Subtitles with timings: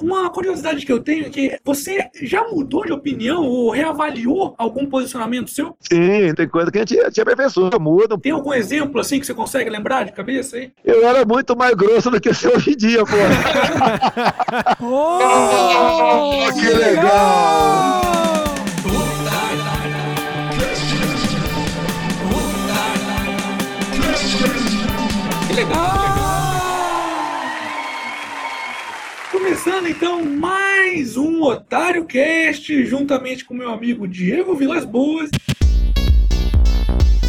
[0.00, 4.86] Uma curiosidade que eu tenho é que você já mudou de opinião ou reavaliou algum
[4.86, 5.76] posicionamento seu?
[5.80, 8.16] Sim, tem coisa que a gente, a gente aperfeiçoa, muda.
[8.16, 10.70] Tem algum exemplo assim que você consegue lembrar de cabeça aí?
[10.84, 13.16] Eu era muito mais grosso do que você hoje em dia, pô.
[14.84, 18.00] oh, que legal!
[18.12, 18.17] Que
[29.48, 35.30] Começando então mais um Otário Cast, juntamente com meu amigo Diego Vilas Boas.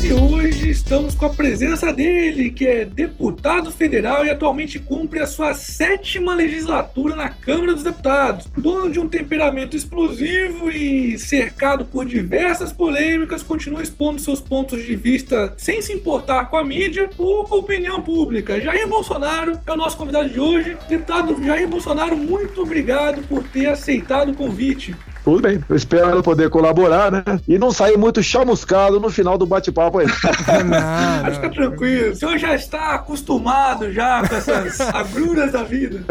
[0.02, 5.28] E hoje estamos com a presença dele, que é deputado federal e atualmente cumpre a
[5.28, 8.48] sua sétima legislatura na Câmara dos Deputados.
[8.58, 14.96] Dono de um temperamento explosivo e cercado por diversas polêmicas, continua expondo seus pontos de
[14.96, 18.60] vista sem se importar com a mídia ou com a opinião pública.
[18.62, 20.78] Jair Bolsonaro é o nosso convidado de hoje.
[20.88, 24.96] Deputado Jair Bolsonaro, muito obrigado por ter aceitado o convite.
[25.24, 27.24] Tudo bem, eu espero poder colaborar, né?
[27.48, 30.08] E não sair muito chamuscado no final do bate-papo aí.
[30.08, 36.04] não, Fica tranquilo, o senhor já está acostumado já com essas agruras da vida.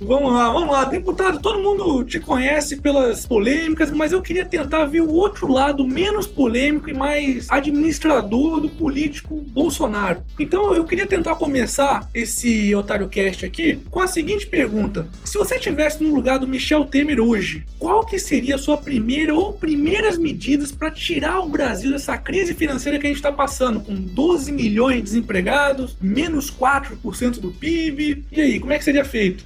[0.00, 0.84] vamos lá, vamos lá.
[0.84, 5.86] Deputado, todo mundo te conhece pelas polêmicas, mas eu queria tentar ver o outro lado
[5.86, 10.22] menos polêmico e mais administrador do político Bolsonaro.
[10.38, 15.06] Então eu queria tentar começar esse Otário Cast aqui com a seguinte pergunta.
[15.24, 19.34] Se você estivesse no lugar do Michel Temer hoje, qual que seria a sua primeira
[19.34, 23.80] ou primeiras medidas para tirar o Brasil dessa crise financeira que a gente está passando,
[23.80, 28.24] com 12 milhões de desempregados, menos 4% do PIB?
[28.32, 29.44] E aí, como é que seria feito?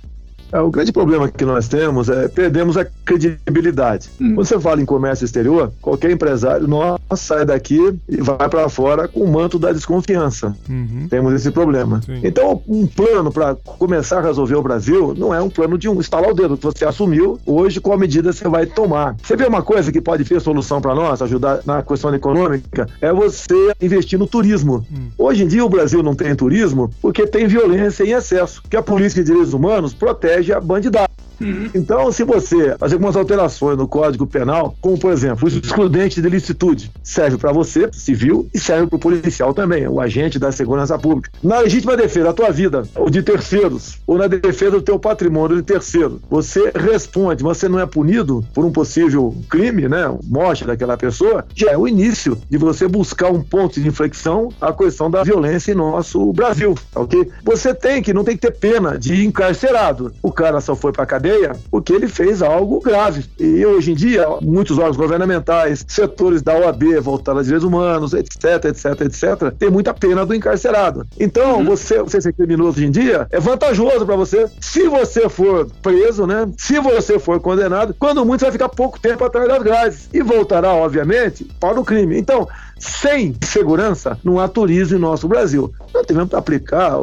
[0.51, 4.09] É, o grande problema que nós temos é perdemos a credibilidade.
[4.21, 4.35] Hum.
[4.35, 9.09] Quando você fala em comércio exterior, qualquer empresário nosso sai daqui e vai para fora
[9.09, 10.57] com o manto da desconfiança.
[10.69, 11.07] Uhum.
[11.09, 12.01] Temos esse problema.
[12.05, 12.21] Sim.
[12.23, 16.01] Então, um plano para começar a resolver o Brasil não é um plano de um
[16.01, 19.17] estalar o dedo que você assumiu hoje qual medida você vai tomar.
[19.23, 23.13] Você vê uma coisa que pode ser solução para nós, ajudar na questão econômica, é
[23.13, 24.87] você investir no turismo.
[24.91, 25.09] Hum.
[25.17, 28.83] Hoje em dia o Brasil não tem turismo porque tem violência em excesso, que a
[28.83, 31.09] polícia de direitos humanos protege protege a bandidagem.
[31.41, 31.71] Uhum.
[31.75, 36.29] Então, se você fazer algumas alterações no Código Penal, como por exemplo, o excludente de
[36.29, 40.99] licitude, serve para você, civil, e serve para o policial também, o agente da segurança
[40.99, 41.31] pública.
[41.43, 45.57] Na legítima defesa da tua vida, ou de terceiros, ou na defesa do teu patrimônio
[45.57, 50.97] de terceiro, você responde, você não é punido por um possível crime, né, morte daquela
[50.97, 55.23] pessoa, já é o início de você buscar um ponto de inflexão a questão da
[55.23, 57.29] violência em nosso Brasil, ok?
[57.45, 60.13] Você tem que, não tem que ter pena de encarcerado.
[60.23, 63.25] O cara só foi para cadeia cadeia porque ele fez algo grave.
[63.39, 68.65] E hoje em dia, muitos órgãos governamentais, setores da OAB voltados a direitos humanos, etc,
[68.65, 71.07] etc, etc, tem muita pena do encarcerado.
[71.19, 71.65] Então, uhum.
[71.65, 74.49] você, você ser criminoso hoje em dia é vantajoso para você.
[74.61, 76.49] Se você for preso, né?
[76.57, 80.23] Se você for condenado, quando muito, você vai ficar pouco tempo atrás das grades e
[80.23, 82.19] voltará, obviamente, para o crime.
[82.19, 85.73] Então, sem segurança, não há turismo em nosso Brasil.
[85.93, 86.95] Nós tivemos que aplicar,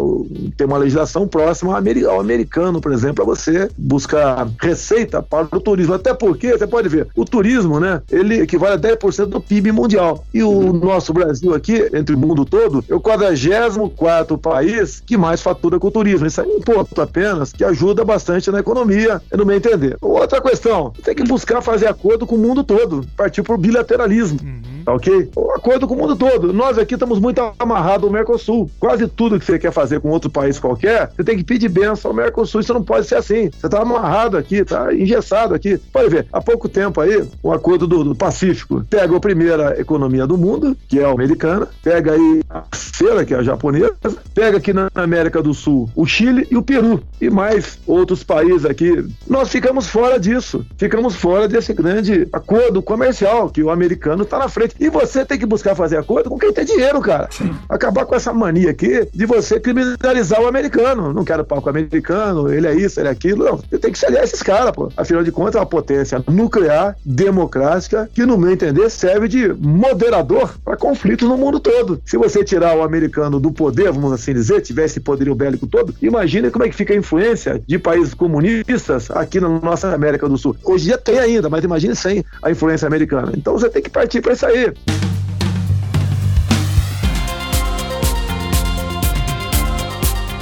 [0.56, 5.94] ter uma legislação próxima ao americano, por exemplo, para você buscar receita para o turismo.
[5.94, 10.24] Até porque, você pode ver, o turismo, né, ele equivale a 10% do PIB mundial.
[10.34, 10.74] E o uhum.
[10.74, 15.88] nosso Brasil aqui, entre o mundo todo, é o 44 país que mais fatura com
[15.88, 16.26] o turismo.
[16.26, 19.98] Isso é um ponto apenas que ajuda bastante na economia, no meu entender.
[20.02, 24.40] Outra questão, tem que buscar fazer acordo com o mundo todo, partir para o bilateralismo.
[24.44, 24.75] Uhum.
[24.86, 25.32] Tá ok?
[25.56, 26.54] Acordo com o mundo todo.
[26.54, 28.70] Nós aqui estamos muito amarrados ao Mercosul.
[28.80, 32.12] Quase tudo que você quer fazer com outro país qualquer, você tem que pedir benção
[32.12, 32.62] ao Mercosul.
[32.62, 33.50] Isso não pode ser assim.
[33.50, 35.78] Você está amarrado aqui, está engessado aqui.
[35.92, 40.28] Pode ver, há pouco tempo aí, o acordo do, do Pacífico pega a primeira economia
[40.28, 43.96] do mundo, que é a americana, pega aí a terceira, que é a japonesa,
[44.34, 48.66] pega aqui na América do Sul o Chile e o Peru, e mais outros países
[48.66, 49.06] aqui.
[49.28, 50.66] Nós ficamos fora disso.
[50.78, 54.75] Ficamos fora desse grande acordo comercial que o americano está na frente.
[54.80, 57.28] E você tem que buscar fazer acordo com quem tem dinheiro, cara.
[57.32, 57.54] Sim.
[57.70, 61.14] Acabar com essa mania aqui de você criminalizar o americano.
[61.14, 63.46] Não quero pau com o americano, ele é isso, ele é aquilo.
[63.46, 64.92] Não, você tem que se aliar esses caras, pô.
[64.96, 70.56] Afinal de contas, é uma potência nuclear, democrática, que, no meu entender, serve de moderador
[70.64, 72.02] para conflitos no mundo todo.
[72.06, 76.50] Se você tirar o americano do poder, vamos assim dizer, tivesse poderio bélico todo, imagine
[76.50, 80.56] como é que fica a influência de países comunistas aqui na nossa América do Sul.
[80.64, 83.32] Hoje em dia tem ainda, mas imagine sem a influência americana.
[83.36, 84.65] Então você tem que partir para isso aí.
[84.66, 85.05] Молодці!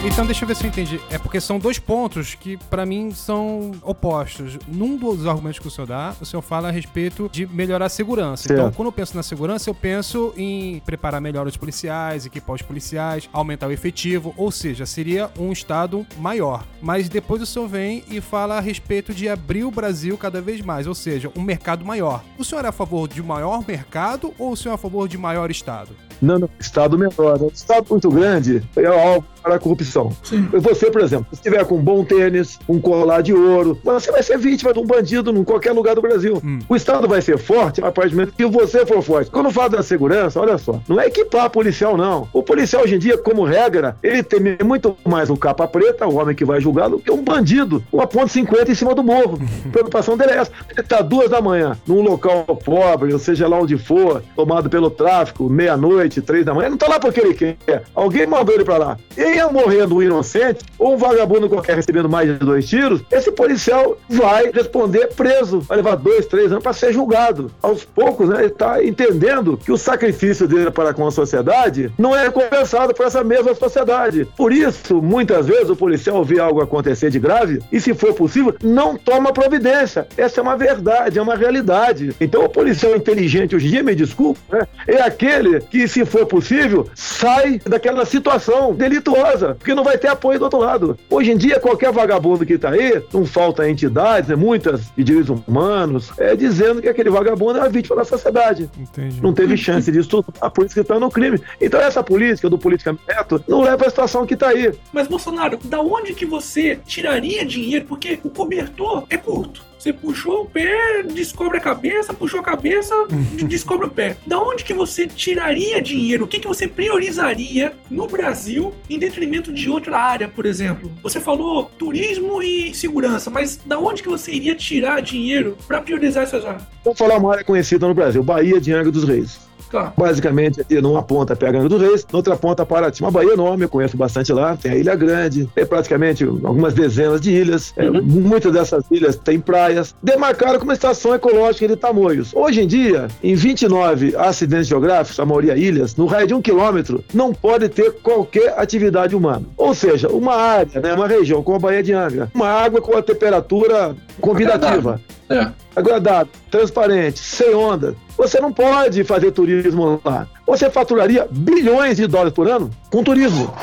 [0.06, 1.00] Então deixa eu ver se eu entendi.
[1.10, 4.60] É porque são dois pontos que para mim são opostos.
[4.68, 7.90] Num dos argumentos que o senhor dá, o senhor fala a respeito de melhorar a
[7.90, 8.52] segurança.
[8.52, 12.62] Então, quando eu penso na segurança, eu penso em preparar melhor os policiais, equipar os
[12.62, 16.66] policiais, aumentar o efetivo, ou seja, seria um estado maior.
[16.82, 20.60] Mas depois o senhor vem e fala a respeito de abrir o Brasil cada vez
[20.60, 22.22] mais, ou seja, um mercado maior.
[22.38, 25.18] O senhor é a favor de maior mercado ou o senhor é a favor de
[25.18, 25.96] maior estado?
[26.22, 27.40] Não, não, estado menor.
[27.54, 30.12] Estado muito grande é algo para a corrupção.
[30.24, 30.48] Sim.
[30.54, 34.24] Você, por exemplo, se estiver com um bom tênis, um colar de ouro, você vai
[34.24, 36.42] ser vítima de um bandido em qualquer lugar do Brasil.
[36.44, 36.60] Hum.
[36.70, 39.30] O Estado vai ser forte a partir do momento que você for forte.
[39.30, 42.28] Quando fala da segurança, olha só, não é equipar policial, não.
[42.32, 46.16] O policial, hoje em dia, como regra, ele teme muito mais o capa preta, o
[46.16, 49.40] homem que vai julgá-lo, que um bandido, uma ponte 50 em cima do morro.
[49.66, 50.52] A preocupação dele é essa.
[50.70, 54.90] Ele está duas da manhã, num local pobre, ou seja lá onde for, tomado pelo
[54.90, 57.84] tráfico, meia-noite, três da manhã, ele não está lá porque ele quer.
[57.94, 58.98] Alguém mandou ele para lá.
[59.18, 63.32] E venha morrendo um inocente ou um vagabundo qualquer recebendo mais de dois tiros, esse
[63.32, 67.50] policial vai responder preso, vai levar dois, três anos para ser julgado.
[67.62, 72.16] Aos poucos, né, ele está entendendo que o sacrifício dele para com a sociedade não
[72.16, 74.28] é compensado por essa mesma sociedade.
[74.38, 78.56] Por isso, muitas vezes o policial vê algo acontecer de grave e, se for possível,
[78.62, 80.08] não toma providência.
[80.16, 82.16] Essa é uma verdade, é uma realidade.
[82.22, 86.28] Então, o policial inteligente hoje em dia, me desculpe, né, é aquele que, se for
[86.28, 89.23] possível, sai daquela situação delituosa
[89.58, 90.98] porque não vai ter apoio do outro lado.
[91.10, 95.30] Hoje em dia, qualquer vagabundo que está aí, não falta entidades, né, muitas de direitos
[95.48, 98.70] humanos, é, dizendo que aquele vagabundo é a vítima da sociedade.
[98.78, 99.22] Entendi.
[99.22, 101.40] Não teve chance disso tudo, a polícia está no crime.
[101.60, 104.72] Então essa política do politicamento não leva à situação que está aí.
[104.92, 107.86] Mas, Bolsonaro, da onde que você tiraria dinheiro?
[107.86, 109.73] Porque o cobertor é curto.
[109.84, 112.96] Você puxou o pé, descobre a cabeça, puxou a cabeça,
[113.50, 114.16] descobre o pé.
[114.26, 116.24] Da onde que você tiraria dinheiro?
[116.24, 120.90] O que, que você priorizaria no Brasil em detrimento de outra área, por exemplo?
[121.04, 126.24] Você falou turismo e segurança, mas da onde que você iria tirar dinheiro para priorizar
[126.24, 126.64] essas áreas?
[126.82, 129.38] Vou falar uma área conhecida no Brasil, Bahia de Angra dos Reis.
[129.74, 129.92] Tá.
[129.98, 133.02] Basicamente, aqui numa ponta pega Angra dos Reis, na outra ponta Paraty.
[133.02, 134.56] Uma Bahia enorme, eu conheço bastante lá.
[134.56, 137.74] Tem a Ilha Grande, tem praticamente algumas dezenas de ilhas.
[137.76, 137.98] É, uhum.
[137.98, 139.96] É, muitas dessas ilhas têm praias.
[140.04, 142.36] Demarcaram como estação ecológica de Tamoios.
[142.36, 147.04] Hoje em dia, em 29 acidentes geográficos, a maioria ilhas, no raio de um quilômetro,
[147.12, 149.42] não pode ter qualquer atividade humana.
[149.58, 152.96] Ou seja, uma área, né, uma região como a Baía de Angra, uma água com
[152.96, 155.02] a temperatura convidativa.
[155.28, 155.48] É.
[155.76, 157.96] Agradável, transparente, sem onda.
[158.18, 160.28] Você não pode fazer turismo lá.
[160.46, 163.54] Você faturaria bilhões de dólares por ano com turismo.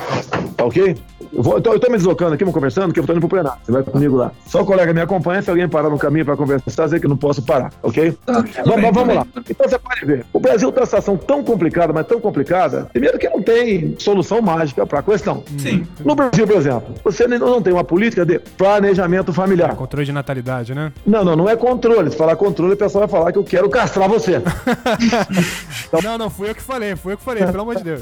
[0.56, 0.96] Tá ok?
[1.40, 3.20] Eu, vou, eu, tô, eu tô me deslocando aqui, vamos conversando, que eu tô indo
[3.20, 3.58] pro plenário.
[3.64, 4.30] Você vai comigo lá.
[4.46, 7.16] Só o colega me acompanha, se alguém parar no caminho para conversar, dizer que não
[7.16, 8.12] posso parar, ok?
[8.26, 9.26] Tá, vamos, bem, vamos lá.
[9.48, 10.26] Então você pode ver.
[10.34, 14.42] O Brasil tem uma situação tão complicada, mas tão complicada, primeiro que não tem solução
[14.42, 15.42] mágica para a questão.
[15.56, 15.86] Sim.
[16.04, 19.70] No Brasil, por exemplo, você não tem uma política de planejamento familiar.
[19.70, 20.92] É controle de natalidade, né?
[21.06, 22.10] Não, não, não é controle.
[22.10, 24.42] Se falar controle, o pessoal vai falar que eu quero castrar você.
[25.86, 26.00] então...
[26.10, 28.00] Não, não, fui eu que falei, fui eu que falei, pelo amor de Deus.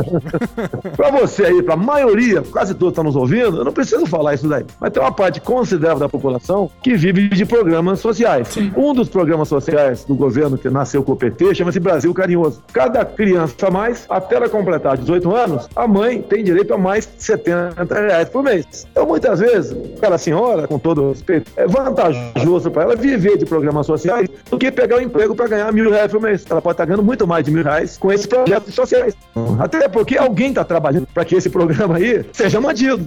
[0.97, 4.35] para você aí, para a maioria, quase todos estão nos ouvindo, eu não preciso falar
[4.35, 4.65] isso daí.
[4.81, 8.49] Mas tem uma parte considerável da população que vive de programas sociais.
[8.49, 8.73] Sim.
[8.77, 12.63] Um dos programas sociais do governo que nasceu com o PT chama-se Brasil Carinhoso.
[12.73, 17.09] Cada criança a mais, até ela completar 18 anos, a mãe tem direito a mais
[17.19, 18.87] 70 reais por mês.
[18.91, 23.87] Então, muitas vezes, aquela senhora, com todo respeito, é vantajoso para ela viver de programas
[23.87, 26.45] sociais do que pegar um emprego para ganhar mil reais por mês.
[26.49, 29.15] Ela pode estar ganhando muito mais de mil reais com esses projetos sociais.
[29.59, 33.05] Até porque alguém está trabalhando para que esse programa aí seja mantido.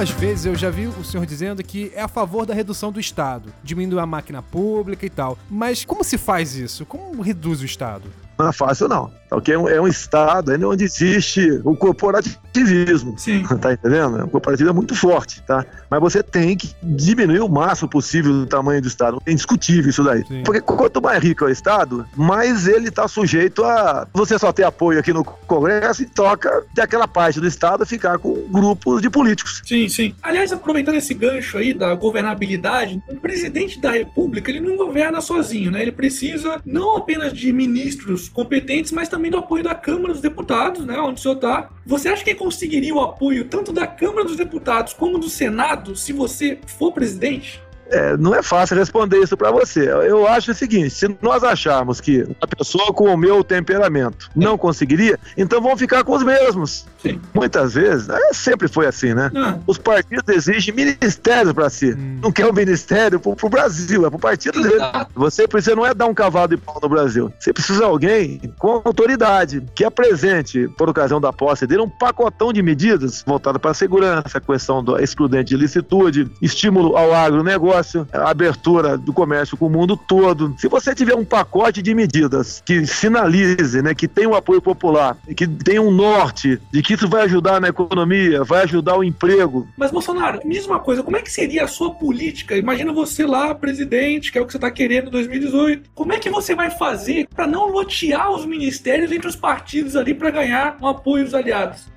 [0.00, 2.98] Algumas vezes eu já vi o senhor dizendo que é a favor da redução do
[2.98, 5.36] Estado, diminuir a máquina pública e tal.
[5.50, 6.86] Mas como se faz isso?
[6.86, 8.10] Como reduz o Estado?
[8.40, 9.10] Não é fácil, não.
[9.30, 9.54] Okay?
[9.54, 13.18] É, um, é um Estado ainda onde existe o corporativismo.
[13.18, 13.44] Sim.
[13.60, 14.24] Tá entendendo?
[14.24, 15.66] O corporativismo é muito forte, tá?
[15.90, 19.20] Mas você tem que diminuir o máximo possível o tamanho do Estado.
[19.26, 20.24] É indiscutível isso daí.
[20.26, 20.42] Sim.
[20.44, 24.62] Porque quanto mais rico é o Estado, mais ele está sujeito a você só ter
[24.62, 29.60] apoio aqui no Congresso e toca daquela parte do Estado ficar com grupos de políticos.
[29.66, 30.14] Sim, sim.
[30.22, 35.70] Aliás, aproveitando esse gancho aí da governabilidade, o presidente da República ele não governa sozinho,
[35.70, 35.82] né?
[35.82, 40.84] Ele precisa não apenas de ministros competentes, mas também do apoio da Câmara dos Deputados,
[40.84, 41.70] né, onde o senhor está.
[41.84, 46.12] Você acha que conseguiria o apoio tanto da Câmara dos Deputados como do Senado se
[46.12, 47.60] você for presidente?
[47.90, 49.90] É, não é fácil responder isso para você.
[49.90, 54.56] Eu acho o seguinte: se nós acharmos que uma pessoa com o meu temperamento não
[54.56, 56.86] conseguiria, então vamos ficar com os mesmos.
[57.02, 57.20] Sim.
[57.32, 59.30] Muitas vezes, é, sempre foi assim, né?
[59.34, 59.58] Ah.
[59.66, 61.92] Os partidos exigem ministérios para si.
[61.92, 62.18] Hum.
[62.22, 64.80] Não quer um ministério pro, pro Brasil, é pro partido dele.
[65.14, 67.32] Você precisa não é dar um cavalo de pau no Brasil.
[67.38, 72.52] Você precisa de alguém com autoridade, que apresente, por ocasião da posse dele, um pacotão
[72.52, 77.79] de medidas voltado para a segurança, a questão do excludente de licitude, estímulo ao agronegócio,
[78.12, 80.54] abertura do comércio com o mundo todo.
[80.58, 85.16] Se você tiver um pacote de medidas que sinalize, né, que tem um apoio popular,
[85.36, 89.68] que tem um norte de que isso vai ajudar na economia, vai ajudar o emprego.
[89.76, 92.56] Mas, Bolsonaro, mesma coisa, como é que seria a sua política?
[92.56, 95.90] Imagina você lá, presidente, que é o que você está querendo em 2018.
[95.94, 100.14] Como é que você vai fazer para não lotear os ministérios entre os partidos ali
[100.14, 101.90] para ganhar um apoio dos aliados?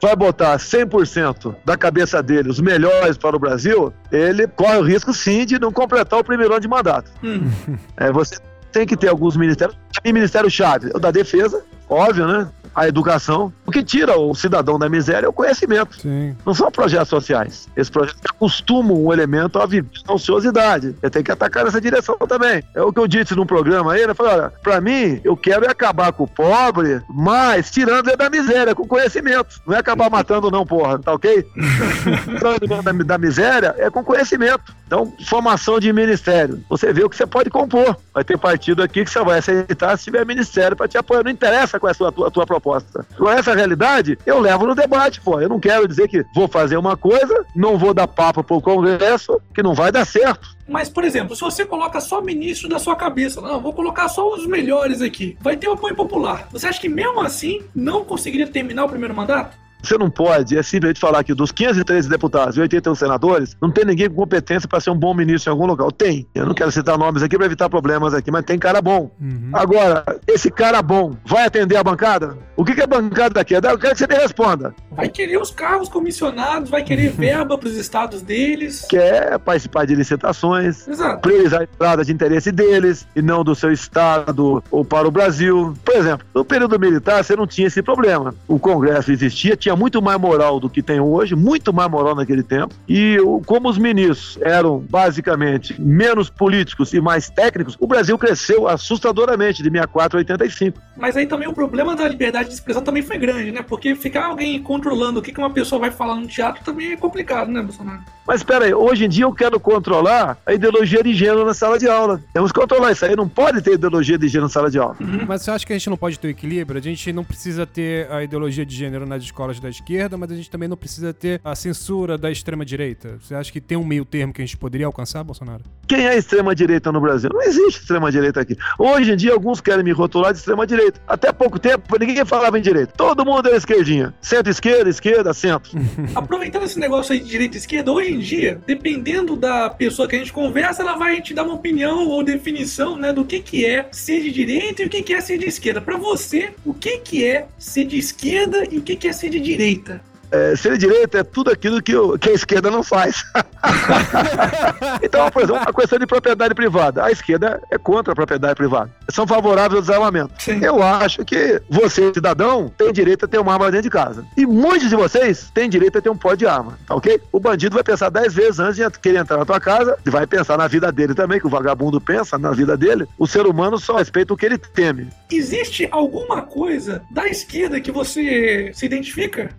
[0.00, 5.12] Vai botar 100% da cabeça dele os melhores para o Brasil, ele corre o risco
[5.12, 7.10] sim de não completar o primeiro ano de mandato.
[7.22, 7.50] Hum.
[7.96, 8.36] É, você
[8.72, 9.78] tem que ter alguns ministérios.
[10.04, 12.48] Ministério-chave, o da defesa, óbvio, né?
[12.74, 13.52] A educação.
[13.66, 16.00] O que tira o cidadão da miséria é o conhecimento.
[16.00, 16.36] Sim.
[16.44, 17.68] Não são projetos sociais.
[17.76, 20.94] Esse projeto acostuma um elemento a viver na ociosidade.
[21.00, 22.62] Você tem que atacar nessa direção também.
[22.74, 24.10] É o que eu disse num programa aí, né?
[24.10, 28.16] Eu falei, olha, pra mim, eu quero é acabar com o pobre, mas tirando ele
[28.16, 29.60] da miséria, com conhecimento.
[29.66, 31.44] Não é acabar matando não, porra, tá ok?
[32.28, 34.74] tirando da, da miséria é com conhecimento.
[34.86, 36.62] Então, formação de ministério.
[36.68, 37.96] Você vê o que você pode compor.
[38.12, 41.24] Vai ter partido aqui que você vai aceitar se tiver ministério para te apoiar.
[41.24, 43.06] Não interessa qual é a sua, a tua, a proposta.
[43.16, 45.38] Com essa realidade, eu levo no debate, pô.
[45.38, 49.38] Eu não quero dizer que vou fazer uma coisa, não vou dar papo pro Congresso,
[49.54, 50.48] que não vai dar certo.
[50.66, 54.32] Mas, por exemplo, se você coloca só ministro da sua cabeça, não, vou colocar só
[54.32, 56.48] os melhores aqui, vai ter o apoio popular.
[56.50, 59.63] Você acha que mesmo assim não conseguiria terminar o primeiro mandato?
[59.84, 63.84] Você não pode, é simplesmente falar que dos 513 deputados e 81 senadores, não tem
[63.84, 65.92] ninguém com competência para ser um bom ministro em algum local.
[65.92, 66.26] Tem.
[66.34, 69.10] Eu não quero citar nomes aqui para evitar problemas aqui, mas tem cara bom.
[69.20, 69.50] Uhum.
[69.52, 72.36] Agora, esse cara bom vai atender a bancada?
[72.56, 73.62] O que, que a bancada quer?
[73.64, 74.74] Eu quero que você me responda.
[74.92, 78.86] Vai querer os carros comissionados, vai querer verba para os estados deles.
[78.88, 81.20] Quer participar de licitações, Exato.
[81.20, 85.74] priorizar a entrada de interesse deles e não do seu estado ou para o Brasil.
[85.84, 88.34] Por exemplo, no período militar você não tinha esse problema.
[88.46, 92.14] O Congresso existia, tinha tinha muito mais moral do que tem hoje, muito mais moral
[92.14, 92.74] naquele tempo.
[92.88, 93.16] E
[93.46, 99.70] como os ministros eram basicamente menos políticos e mais técnicos, o Brasil cresceu assustadoramente de
[99.70, 100.78] 64 a 85.
[100.96, 103.62] Mas aí também o problema da liberdade de expressão também foi grande, né?
[103.62, 107.50] Porque ficar alguém controlando o que uma pessoa vai falar no teatro também é complicado,
[107.50, 108.00] né, Bolsonaro?
[108.26, 111.78] Mas espera aí, hoje em dia eu quero controlar a ideologia de gênero na sala
[111.78, 112.22] de aula.
[112.32, 114.96] Temos que controlar isso aí, não pode ter ideologia de gênero na sala de aula.
[115.00, 115.24] Uhum.
[115.26, 116.78] Mas você acha que a gente não pode ter equilíbrio?
[116.78, 120.36] A gente não precisa ter a ideologia de gênero nas escolas da esquerda, mas a
[120.36, 123.18] gente também não precisa ter a censura da extrema-direita.
[123.20, 125.64] Você acha que tem um meio termo que a gente poderia alcançar, Bolsonaro?
[125.86, 127.30] Quem é extrema-direita no Brasil?
[127.32, 128.56] Não existe extrema-direita aqui.
[128.78, 131.00] Hoje em dia, alguns querem me rotular de extrema-direita.
[131.06, 132.92] Até pouco tempo, ninguém falava em direita.
[132.96, 134.14] Todo mundo era esquerdinha.
[134.20, 135.72] Centro-esquerda, esquerda, centro.
[136.14, 140.16] Aproveitando esse negócio aí de direita e esquerda, hoje em dia, dependendo da pessoa que
[140.16, 143.64] a gente conversa, ela vai te dar uma opinião ou definição né, do que, que
[143.64, 145.80] é ser de direita e o que, que é ser de esquerda.
[145.80, 149.30] Para você, o que, que é ser de esquerda e o que, que é ser
[149.30, 149.53] de direita?
[149.56, 150.00] direita
[150.30, 153.24] é, ser direita é tudo aquilo que, o, que a esquerda não faz.
[155.02, 157.04] então, por exemplo, a questão de propriedade privada.
[157.04, 158.90] A esquerda é contra a propriedade privada.
[159.10, 160.32] São favoráveis ao desarmamento.
[160.38, 160.64] Sim.
[160.64, 164.24] Eu acho que você, cidadão, tem direito a ter uma arma dentro de casa.
[164.36, 167.20] E muitos de vocês têm direito a ter um pó de arma, tá ok?
[167.32, 170.26] O bandido vai pensar dez vezes antes de querer entrar na tua casa e vai
[170.26, 173.06] pensar na vida dele também, que o vagabundo pensa na vida dele.
[173.18, 175.08] O ser humano só respeita o que ele teme.
[175.30, 179.50] Existe alguma coisa da esquerda que você se identifica?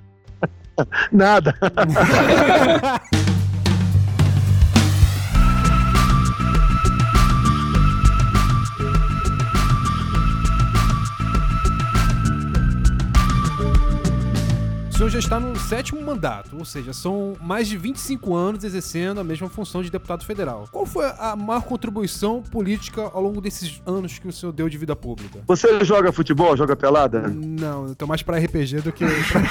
[1.11, 1.53] Nada.
[14.95, 19.19] O senhor já está no sétimo mandato, ou seja, são mais de 25 anos exercendo
[19.19, 20.69] a mesma função de deputado federal.
[20.71, 24.77] Qual foi a maior contribuição política ao longo desses anos que o senhor deu de
[24.77, 25.39] vida pública?
[25.47, 27.27] Você joga futebol, joga pelada?
[27.27, 29.03] Não, eu tô mais pra RPG do que.
[29.05, 29.41] Pra...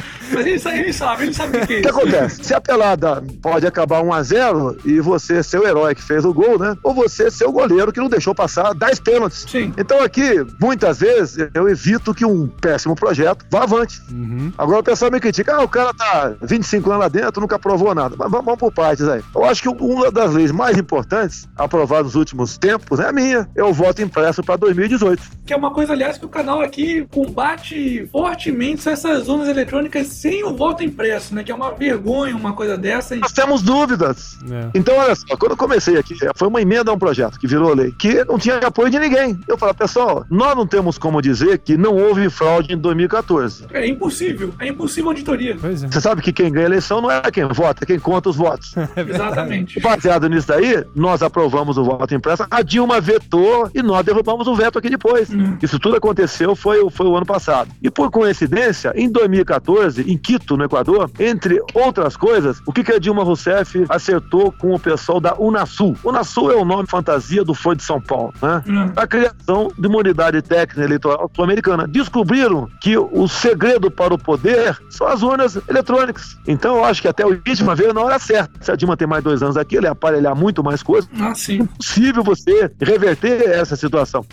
[0.32, 1.88] Mas ele sabe, ele sabe, ele sabe o que é isso.
[1.90, 2.44] O que acontece?
[2.44, 6.58] Se a pelada pode acabar 1x0 e você ser o herói que fez o gol,
[6.58, 6.74] né?
[6.82, 9.44] Ou você ser o goleiro que não deixou passar 10 pênaltis.
[9.46, 9.74] Sim.
[9.76, 14.00] Então aqui, muitas vezes, eu evito que um péssimo projeto vá avante.
[14.10, 14.50] Uhum.
[14.56, 18.14] Agora, pessoal me critica, ah, o cara tá 25 anos lá dentro, nunca aprovou nada.
[18.16, 19.20] Mas vamos por partes aí.
[19.34, 23.48] Eu acho que uma das leis mais importantes aprovadas nos últimos tempos é a minha.
[23.56, 25.22] É o voto impresso para 2018.
[25.44, 30.44] Que é uma coisa, aliás, que o canal aqui combate fortemente essas zonas eletrônicas sem
[30.44, 31.42] o voto impresso, né?
[31.42, 33.16] Que é uma vergonha uma coisa dessa.
[33.16, 34.38] Nós temos dúvidas.
[34.48, 34.70] É.
[34.74, 37.74] Então, olha só, quando eu comecei aqui, foi uma emenda a um projeto que virou
[37.74, 39.38] lei, que não tinha apoio de ninguém.
[39.48, 43.66] Eu falei, pessoal, nós não temos como dizer que não houve fraude em 2014.
[43.72, 44.54] É impossível.
[44.60, 44.75] É impossível
[45.08, 45.52] auditoria.
[45.52, 45.56] É.
[45.56, 48.36] Você sabe que quem ganha a eleição não é quem vota, é quem conta os
[48.36, 48.74] votos.
[48.96, 49.78] É Exatamente.
[49.80, 54.54] Baseado nisso daí, nós aprovamos o voto impresso, a Dilma vetou e nós derrubamos o
[54.54, 55.28] veto aqui depois.
[55.30, 55.58] Hum.
[55.60, 57.70] Isso tudo aconteceu foi, foi o ano passado.
[57.82, 62.92] E por coincidência, em 2014, em Quito, no Equador, entre outras coisas, o que, que
[62.92, 65.96] a Dilma Rousseff acertou com o pessoal da Unasul?
[66.04, 68.62] Unasul é o nome fantasia do Foro de São Paulo, né?
[68.66, 68.92] Hum.
[68.96, 71.86] A criação de uma unidade técnica eleitoral sul-americana.
[71.86, 76.36] Descobriram que o segredo para o poder são as urnas eletrônicas.
[76.46, 78.52] Então eu acho que até o impeachment veio na hora certa.
[78.60, 81.08] Se a Dilma tem mais dois anos aqui, ele ia aparelhar muito mais coisas.
[81.18, 81.58] Ah, sim.
[81.58, 84.24] É impossível você reverter essa situação.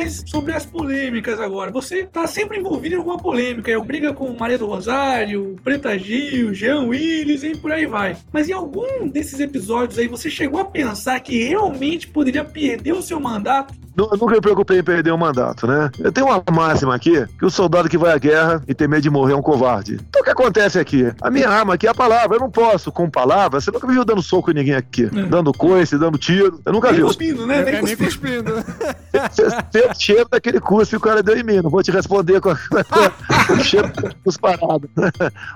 [0.00, 1.70] Mais sobre as polêmicas agora.
[1.70, 3.70] Você tá sempre envolvido em alguma polêmica.
[3.70, 8.16] Eu briga com Maria do Rosário, Preta Gil, Jean Willis e por aí vai.
[8.32, 13.02] Mas em algum desses episódios aí, você chegou a pensar que realmente poderia perder o
[13.02, 13.74] seu mandato?
[13.96, 15.90] Eu nunca me preocupei em perder um mandato, né?
[15.98, 19.02] Eu tenho uma máxima aqui, que o soldado que vai à guerra e tem medo
[19.02, 19.98] de morrer é um covarde.
[20.08, 21.12] Então o que acontece aqui?
[21.20, 22.36] A minha arma aqui é a palavra.
[22.36, 25.04] Eu não posso, com palavras, você nunca me viu dando soco em ninguém aqui.
[25.04, 25.22] É.
[25.24, 26.60] Dando coice, dando tiro.
[26.64, 27.06] Eu nunca nem vi.
[27.06, 27.62] Cuspindo, né?
[27.62, 28.52] Nem, nem cuspindo.
[29.30, 31.60] Você cheiro daquele cuspe que o cara deu em mim.
[31.62, 32.54] Não vou te responder com,
[33.46, 33.90] com o cheiro
[34.24, 34.88] dos parados.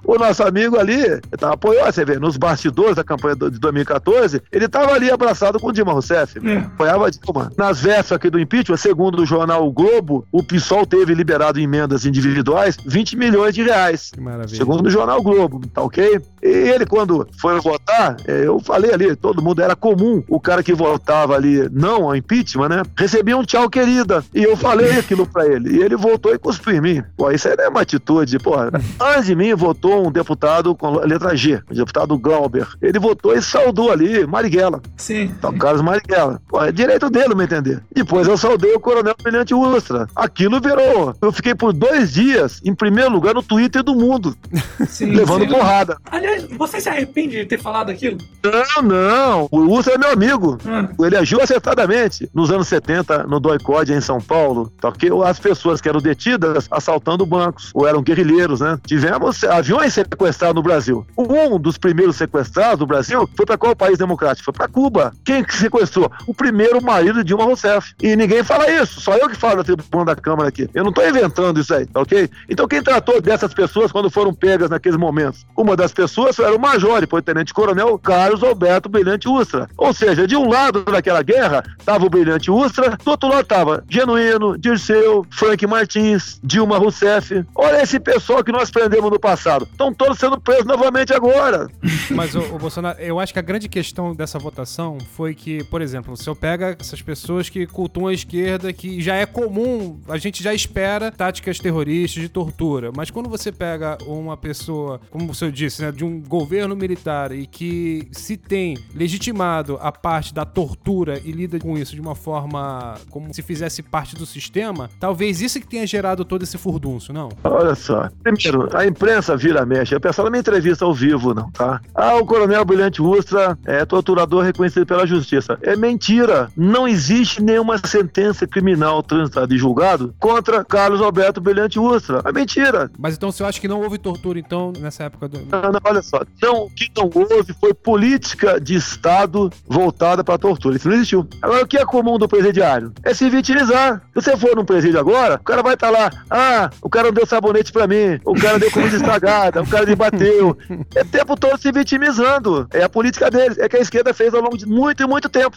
[0.04, 4.68] O nosso amigo ali, tava apoiando, você vê, nos bastidores da campanha de 2014, ele
[4.68, 6.38] tava ali abraçado com o Dilma Rousseff.
[6.46, 6.58] É.
[6.58, 7.52] Apoiava Dilma.
[7.56, 12.06] Nas vésperas aqui do impeachment, segundo o jornal o Globo, o PSOL teve liberado emendas
[12.06, 14.10] individuais 20 milhões de reais.
[14.12, 14.56] Que maravilha.
[14.56, 16.20] Segundo o jornal Globo, tá ok?
[16.42, 20.62] E ele, quando foi votar, é, eu falei ali, todo mundo, era comum o cara
[20.62, 22.82] que votava ali não ao impeachment, né?
[22.96, 24.24] Recebia um tchau querida.
[24.34, 25.76] E eu falei aquilo pra ele.
[25.76, 27.02] E ele voltou e cuspiu em mim.
[27.16, 28.54] Pô, isso aí não é uma atitude, pô.
[29.00, 32.66] Antes de mim votou um deputado com letra G, o deputado Glauber.
[32.80, 34.80] Ele votou e saudou ali Marighella.
[34.96, 35.32] Sim.
[35.38, 36.40] Então, Carlos Marighella.
[36.48, 37.82] Pô, é direito dele, me entender.
[37.94, 40.06] Depois depois eu saudei o Coronel Brilhante Ustra.
[40.14, 41.16] Aquilo virou.
[41.20, 44.36] Eu fiquei por dois dias em primeiro lugar no Twitter do mundo.
[44.86, 45.50] Sim, levando sim.
[45.50, 45.96] porrada.
[46.10, 48.18] Aliás, você se arrepende de ter falado aquilo?
[48.44, 49.48] Não, não.
[49.50, 50.58] O Ustra é meu amigo.
[50.64, 50.88] Ah.
[51.04, 52.30] Ele agiu acertadamente.
[52.32, 55.10] Nos anos 70, no Doicode em São Paulo, tá ok?
[55.24, 58.78] As pessoas que eram detidas assaltando bancos, ou eram guerrilheiros, né?
[58.86, 61.04] Tivemos aviões sequestrados no Brasil.
[61.18, 64.44] Um dos primeiros sequestrados no Brasil foi para qual país democrático?
[64.44, 65.12] Foi para Cuba.
[65.24, 66.10] Quem sequestrou?
[66.28, 67.94] O primeiro marido de Dilma Rousseff.
[68.04, 70.68] E ninguém fala isso, só eu que falo da tribuna da Câmara aqui.
[70.74, 72.28] Eu não estou inventando isso aí, tá ok?
[72.50, 75.46] Então quem tratou dessas pessoas quando foram pegas naqueles momentos?
[75.56, 79.70] Uma das pessoas era o major, depois o tenente-coronel Carlos Alberto Brilhante Ustra.
[79.78, 83.82] Ou seja, de um lado daquela guerra estava o Brilhante Ustra, do outro lado estava
[83.88, 87.42] Genuíno, Dirceu, Frank Martins, Dilma Rousseff.
[87.54, 89.64] Olha esse pessoal que nós prendemos no passado.
[89.64, 91.70] Estão todos sendo presos novamente agora.
[92.12, 96.12] Mas, o, Bolsonaro, eu acho que a grande questão dessa votação foi que, por exemplo,
[96.12, 100.42] o senhor pega essas pessoas que cultuam a esquerda que já é comum, a gente
[100.42, 102.90] já espera táticas terroristas de tortura.
[102.94, 107.32] Mas quando você pega uma pessoa, como o senhor disse, né, de um governo militar
[107.32, 112.14] e que se tem legitimado a parte da tortura e lida com isso de uma
[112.14, 117.12] forma como se fizesse parte do sistema, talvez isso que tenha gerado todo esse furdunço,
[117.12, 117.28] não?
[117.44, 118.08] Olha só.
[118.22, 119.94] Primeiro, a imprensa vira mexe.
[119.94, 121.80] A pessoa não me entrevista ao vivo, não, tá?
[121.94, 125.58] Ah, o coronel Brilhante Ustra é torturador reconhecido pela justiça.
[125.62, 126.50] É mentira.
[126.56, 132.22] Não existe nenhuma sentença criminal transitada e julgado contra Carlos Alberto Brilhante Ustra.
[132.24, 132.90] É mentira.
[132.98, 135.38] Mas então você acha que não houve tortura, então, nessa época do.
[135.38, 136.22] Não, não, olha só.
[136.42, 140.76] Não, o que não houve foi política de Estado voltada para a tortura.
[140.76, 141.26] Isso não existiu.
[141.42, 142.92] Agora, o que é comum do presidiário?
[143.02, 144.02] É se vitimizar.
[144.14, 146.10] Se você for num presídio agora, o cara vai estar tá lá.
[146.30, 148.18] Ah, o cara não deu sabonete para mim.
[148.24, 149.62] O cara deu comida estragada.
[149.62, 150.56] o cara me bateu.
[150.94, 152.66] É o tempo todo se vitimizando.
[152.72, 153.58] É a política deles.
[153.58, 155.56] É que a esquerda fez ao longo de muito e muito tempo.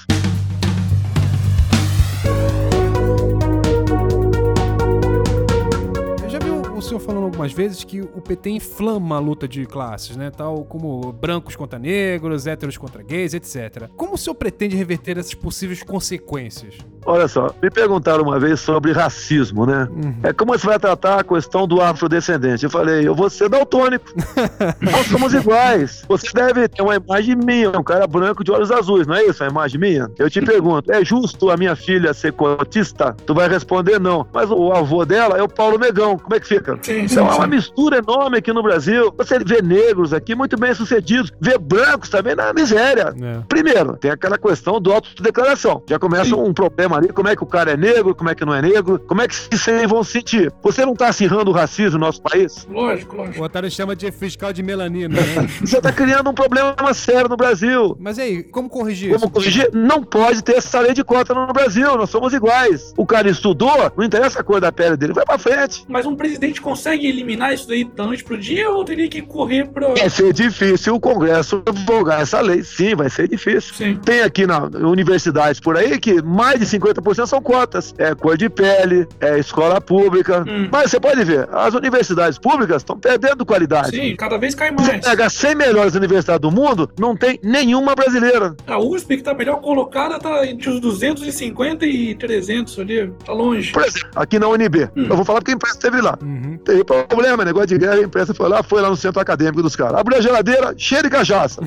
[7.07, 10.29] Falando algumas vezes que o PT inflama a luta de classes, né?
[10.29, 13.89] Tal como brancos contra negros, héteros contra gays, etc.
[13.95, 16.75] Como o senhor pretende reverter essas possíveis consequências?
[17.05, 19.87] Olha só, me perguntaram uma vez sobre racismo, né?
[19.89, 20.15] Uhum.
[20.23, 22.65] É como você vai tratar a questão do afrodescendente?
[22.65, 24.05] Eu falei, eu vou ser daltônico.
[24.81, 26.03] Nós somos iguais.
[26.09, 29.41] Você deve ter uma imagem minha, um cara branco de olhos azuis, não é isso?
[29.41, 30.11] A imagem minha?
[30.19, 33.15] Eu te pergunto, é justo a minha filha ser cotista?
[33.25, 34.27] Tu vai responder não.
[34.33, 36.17] Mas o avô dela é o Paulo Negão.
[36.17, 36.77] Como é que fica?
[36.81, 39.13] Sim, então é uma mistura enorme aqui no Brasil.
[39.17, 43.13] Você vê negros aqui muito bem sucedidos, vê brancos também na miséria.
[43.21, 43.41] É.
[43.47, 45.83] Primeiro, tem aquela questão do autodeclaração.
[45.89, 46.35] Já começa Sim.
[46.35, 48.61] um problema ali, como é que o cara é negro, como é que não é
[48.61, 50.51] negro, como é que se vão sentir.
[50.63, 52.67] Você não está acirrando o racismo no nosso país?
[52.69, 53.41] Lógico, lógico.
[53.41, 55.47] O Otário chama de fiscal de melanina, né?
[55.61, 57.95] Você está criando um problema sério no Brasil.
[57.99, 59.25] Mas aí, como corrigir como isso?
[59.25, 59.69] Como corrigir?
[59.73, 62.93] Não pode ter essa lei de cota no Brasil, nós somos iguais.
[62.97, 65.85] O cara estudou, não interessa a cor da pele dele, vai pra frente.
[65.87, 69.67] Mas um presidente consegue eliminar isso daí da noite pro dia ou teria que correr
[69.67, 69.95] pro...
[69.95, 73.73] Vai ser difícil o Congresso divulgar essa lei, sim, vai ser difícil.
[73.73, 73.95] Sim.
[74.03, 77.93] Tem aqui na universidades por aí que mais de 50% são cotas.
[77.97, 80.43] É cor de pele, é escola pública.
[80.47, 80.69] Hum.
[80.71, 83.95] Mas você pode ver, as universidades públicas estão perdendo qualidade.
[83.95, 84.87] Sim, cada vez cai mais.
[84.87, 88.55] Você pega 100 melhores universidades do mundo, não tem nenhuma brasileira.
[88.65, 93.11] A USP, que tá melhor colocada, tá entre os 250 e 300 ali.
[93.25, 93.71] Tá longe.
[93.71, 94.89] Por exemplo, aqui na UNB.
[94.95, 95.07] Hum.
[95.09, 96.17] Eu vou falar porque a imprensa esteve lá.
[96.21, 96.59] Uhum.
[96.83, 99.75] Tem problema, negócio de guerra, a imprensa foi lá, foi lá no centro acadêmico dos
[99.75, 99.99] caras.
[99.99, 101.61] Abriu a geladeira, cheia de cachaça.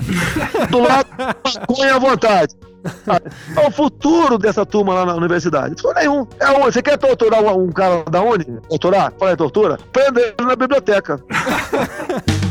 [0.69, 2.55] do lado, maconha à vontade.
[3.55, 5.75] É o futuro dessa turma lá na universidade.
[5.83, 6.27] Não nenhum.
[6.39, 8.45] É um, você quer torturar um, um cara da Uni?
[8.69, 9.13] Torturar?
[9.19, 9.77] Fala tortura?
[9.91, 11.19] Prende ele na biblioteca.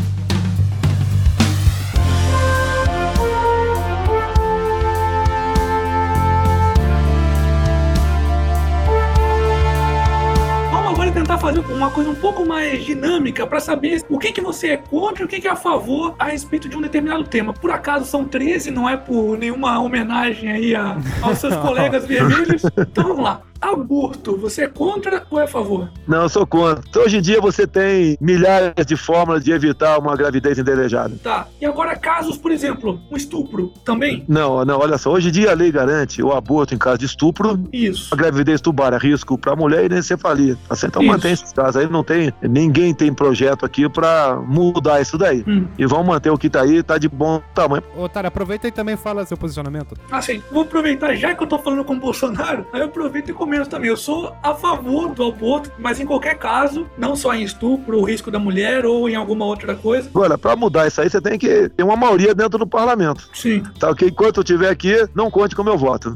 [11.13, 14.77] tentar fazer uma coisa um pouco mais dinâmica para saber o que, que você é
[14.77, 17.53] contra e o que, que é a favor a respeito de um determinado tema.
[17.53, 22.63] Por acaso são 13, não é por nenhuma homenagem aí a, aos seus colegas vermelhos.
[22.77, 25.91] Então vamos lá aborto, você é contra ou é a favor?
[26.07, 26.83] Não, eu sou contra.
[27.01, 31.17] Hoje em dia você tem milhares de formas de evitar uma gravidez indesejada.
[31.23, 31.47] Tá.
[31.61, 34.25] E agora casos, por exemplo, um estupro também?
[34.27, 35.13] Não, não, olha só.
[35.13, 37.63] Hoje em dia a lei garante o aborto em caso de estupro.
[37.73, 38.13] Isso.
[38.13, 40.57] A gravidez tubar é risco para a mulher e nem encefalia.
[40.69, 40.93] Tá certo?
[40.93, 41.13] Então isso.
[41.13, 41.89] mantém esses casos aí.
[41.89, 45.45] Não tem, ninguém tem projeto aqui para mudar isso daí.
[45.47, 45.67] Hum.
[45.79, 47.83] E vão manter o que tá aí, tá de bom tamanho.
[47.97, 49.95] Otário, aproveita e também fala seu posicionamento.
[50.11, 50.43] Ah, sim.
[50.51, 53.50] Vou aproveitar, já que eu tô falando com o Bolsonaro, aí eu aproveito e comento
[53.69, 53.91] também.
[53.91, 58.05] Eu sou a favor do aborto, mas em qualquer caso, não só em estupro, o
[58.05, 60.09] risco da mulher ou em alguma outra coisa.
[60.09, 63.29] Agora, para mudar isso aí, você tem que ter uma maioria dentro do parlamento.
[63.35, 63.63] Sim.
[63.79, 64.09] Tá ok?
[64.09, 66.15] Enquanto eu estiver aqui, não conte com o meu voto.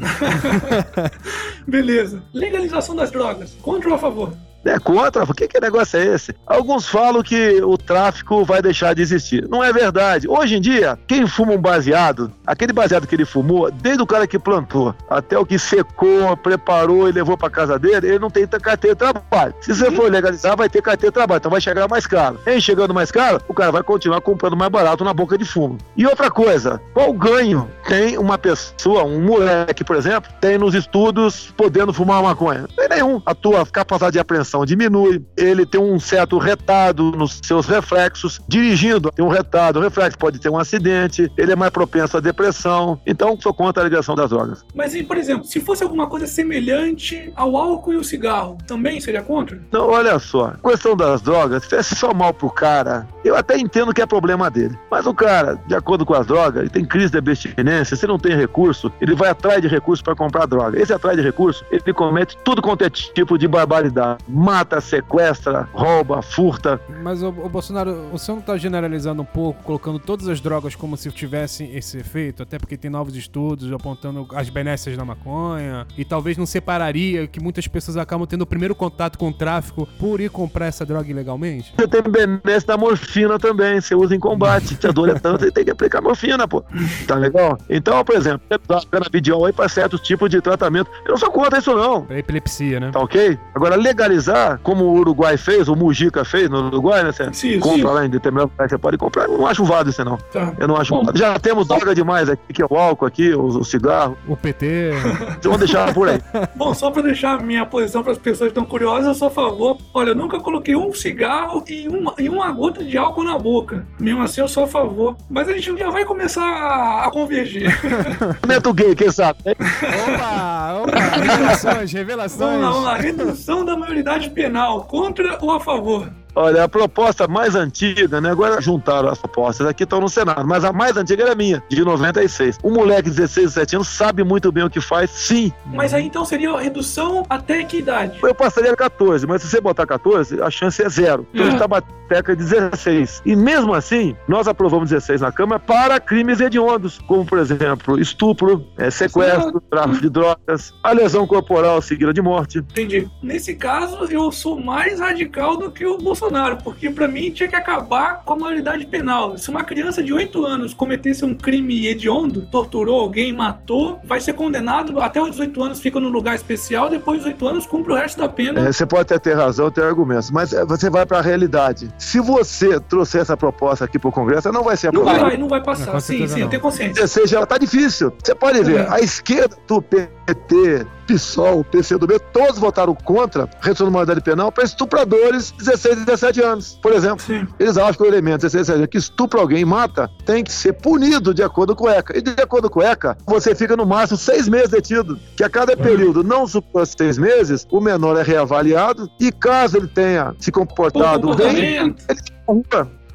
[1.67, 2.23] Beleza.
[2.33, 3.57] Legalização das drogas.
[3.61, 4.33] Contra ou a favor?
[4.65, 5.25] É contra?
[5.25, 6.35] O que, que negócio é esse?
[6.47, 9.47] Alguns falam que o tráfico vai deixar de existir.
[9.49, 10.29] Não é verdade.
[10.29, 14.27] Hoje em dia, quem fuma um baseado, aquele baseado que ele fumou, desde o cara
[14.27, 18.47] que plantou até o que secou, preparou e levou para casa dele, ele não tem
[18.47, 19.55] carteira de trabalho.
[19.61, 22.41] Se você for legalizar, vai ter carteira de trabalho, então vai chegar mais caro.
[22.47, 25.79] Em chegando mais caro, o cara vai continuar comprando mais barato na boca de fumo.
[25.97, 31.53] E outra coisa, qual ganho tem uma pessoa, um moleque, por exemplo, tem nos estudos
[31.57, 32.67] podendo fumar maconha?
[32.77, 33.21] Tem nenhum.
[33.27, 39.11] A tua capacidade de apreensão diminui, ele tem um certo retado nos seus reflexos, dirigindo
[39.11, 43.01] tem um retado, o reflexo pode ter um acidente, ele é mais propenso à depressão,
[43.07, 44.65] então sou contra a ligação das drogas.
[44.75, 49.23] Mas, por exemplo, se fosse alguma coisa semelhante ao álcool e o cigarro, também seria
[49.23, 49.59] contra?
[49.73, 53.57] Não, olha só, a questão das drogas, se fizesse só mal pro cara, eu até
[53.57, 56.85] entendo que é problema dele, mas o cara, de acordo com as drogas, ele tem
[56.85, 60.79] crise de abstinência, se não tem recurso, ele vai atrás de recurso para comprar droga.
[60.79, 66.21] Esse atrás de recurso, ele comete tudo quanto é tipo de barbaridade mata, sequestra, rouba,
[66.21, 66.79] furta.
[67.03, 70.99] Mas o, Bolsonaro, o senhor não está generalizando um pouco, colocando todas as drogas como
[70.99, 76.05] se tivessem esse efeito, até porque tem novos estudos apontando as benécias da maconha, e
[76.05, 80.21] talvez não separaria que muitas pessoas acabam tendo o primeiro contato com o tráfico por
[80.21, 81.73] ir comprar essa droga ilegalmente?
[81.75, 84.77] Você tem benécia da morfina também, você usa em combate.
[84.79, 86.63] Se a dor é tanto, você tem que aplicar morfina, pô.
[87.07, 87.57] Tá legal?
[87.71, 90.91] Então, por exemplo, você dá canabidiol aí para certos tipos de tratamento.
[91.07, 92.03] Eu não sou contra isso, não.
[92.03, 92.91] Pra epilepsia, né?
[92.91, 93.39] Tá ok?
[93.55, 97.13] Agora, legalizar como o Uruguai fez, o Mujica fez no Uruguai, né?
[97.13, 97.95] Você sim, compra sim.
[97.95, 99.25] lá em determinado lugar, você pode comprar.
[99.25, 100.17] Eu não acho válido isso, não.
[100.33, 100.53] Tá.
[100.59, 101.19] Eu não acho válido.
[101.19, 104.17] Já temos droga demais aqui, que é o álcool aqui, o, o cigarro.
[104.29, 104.93] O PT.
[105.43, 106.21] Vamos deixar por aí.
[106.55, 109.31] Bom, só pra deixar minha posição para as pessoas que estão curiosas, eu sou a
[109.31, 109.79] favor.
[109.93, 113.87] Olha, eu nunca coloquei um cigarro e uma, e uma gota de álcool na boca.
[113.99, 115.17] Mesmo assim, eu sou a favor.
[115.29, 117.69] Mas a gente já vai começar a, a convergir.
[118.47, 119.39] Meto gay, quem sabe?
[119.51, 122.39] Opa, opa, revelações, revelações.
[122.39, 122.97] Vamos lá, vamos lá.
[122.97, 126.11] Redução da maioridade penal, contra ou a favor?
[126.35, 128.31] Olha, a proposta mais antiga, né?
[128.31, 131.85] Agora juntaram as propostas aqui, estão no Senado, mas a mais antiga era minha, de
[131.85, 132.59] 96.
[132.63, 135.53] O moleque de 16, 17 anos sabe muito bem o que faz, sim.
[135.67, 138.19] Mas aí então seria a redução até que idade?
[138.23, 141.27] Eu passaria 14, mas se você botar 14, a chance é zero.
[141.33, 143.23] Então a gente tá bateca 16.
[143.25, 148.67] E mesmo assim, nós aprovamos 16 na Câmara para crimes hediondos, como por exemplo, estupro,
[148.77, 152.59] é, sequestro, tráfico de drogas, a lesão corporal seguida de morte.
[152.59, 153.09] Entendi.
[153.23, 156.24] Nesse caso, eu sou mais radical do que o Bolsonaro,
[156.63, 159.37] porque para mim tinha que acabar com a maioridade penal.
[159.37, 164.35] Se uma criança de 8 anos cometesse um crime hediondo, torturou alguém, matou, vai ser
[164.35, 167.97] condenado até os 18 anos, fica no lugar especial, depois dos 18 anos cumpre o
[167.97, 168.61] resto da pena.
[168.61, 171.93] É, você pode até ter razão, ter argumentos, mas é, você vai para a realidade.
[171.99, 175.19] Se você trouxer essa proposta aqui para o Congresso, não vai ser aprovada.
[175.19, 175.93] Não vai, não vai passar.
[175.93, 176.41] Não, sim, sim, não.
[176.41, 177.03] eu tenho consciência.
[177.03, 178.13] Ou seja, tá difícil.
[178.23, 178.89] Você pode ver, é.
[178.89, 179.81] a esquerda do
[180.27, 185.99] PT, PSOL, PCdoB, todos votaram contra a redução da maioridade penal para estupradores de 16
[185.99, 187.21] e 17 anos, por exemplo.
[187.21, 187.47] Sim.
[187.59, 190.43] Eles acham que o elemento 16 e 17 anos que estupra alguém e mata tem
[190.43, 192.17] que ser punido de acordo com o ECA.
[192.17, 195.51] E de acordo com o ECA, você fica no máximo seis meses detido, que a
[195.51, 200.51] cada período não supera seis meses, o menor é reavaliado e caso ele tenha se
[200.51, 202.21] comportado bem, ele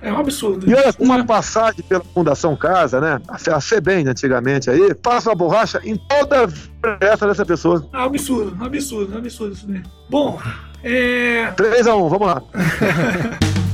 [0.01, 0.69] é um absurdo.
[0.69, 3.21] E olha, uma passagem pela Fundação Casa, né?
[3.27, 7.87] A FEBEM, antigamente aí, passa a borracha em toda a peça dessa pessoa.
[7.91, 9.83] É um absurdo, um absurdo, um absurdo isso daí.
[10.09, 10.39] Bom,
[10.83, 11.51] é.
[11.51, 12.41] 3x1, vamos lá.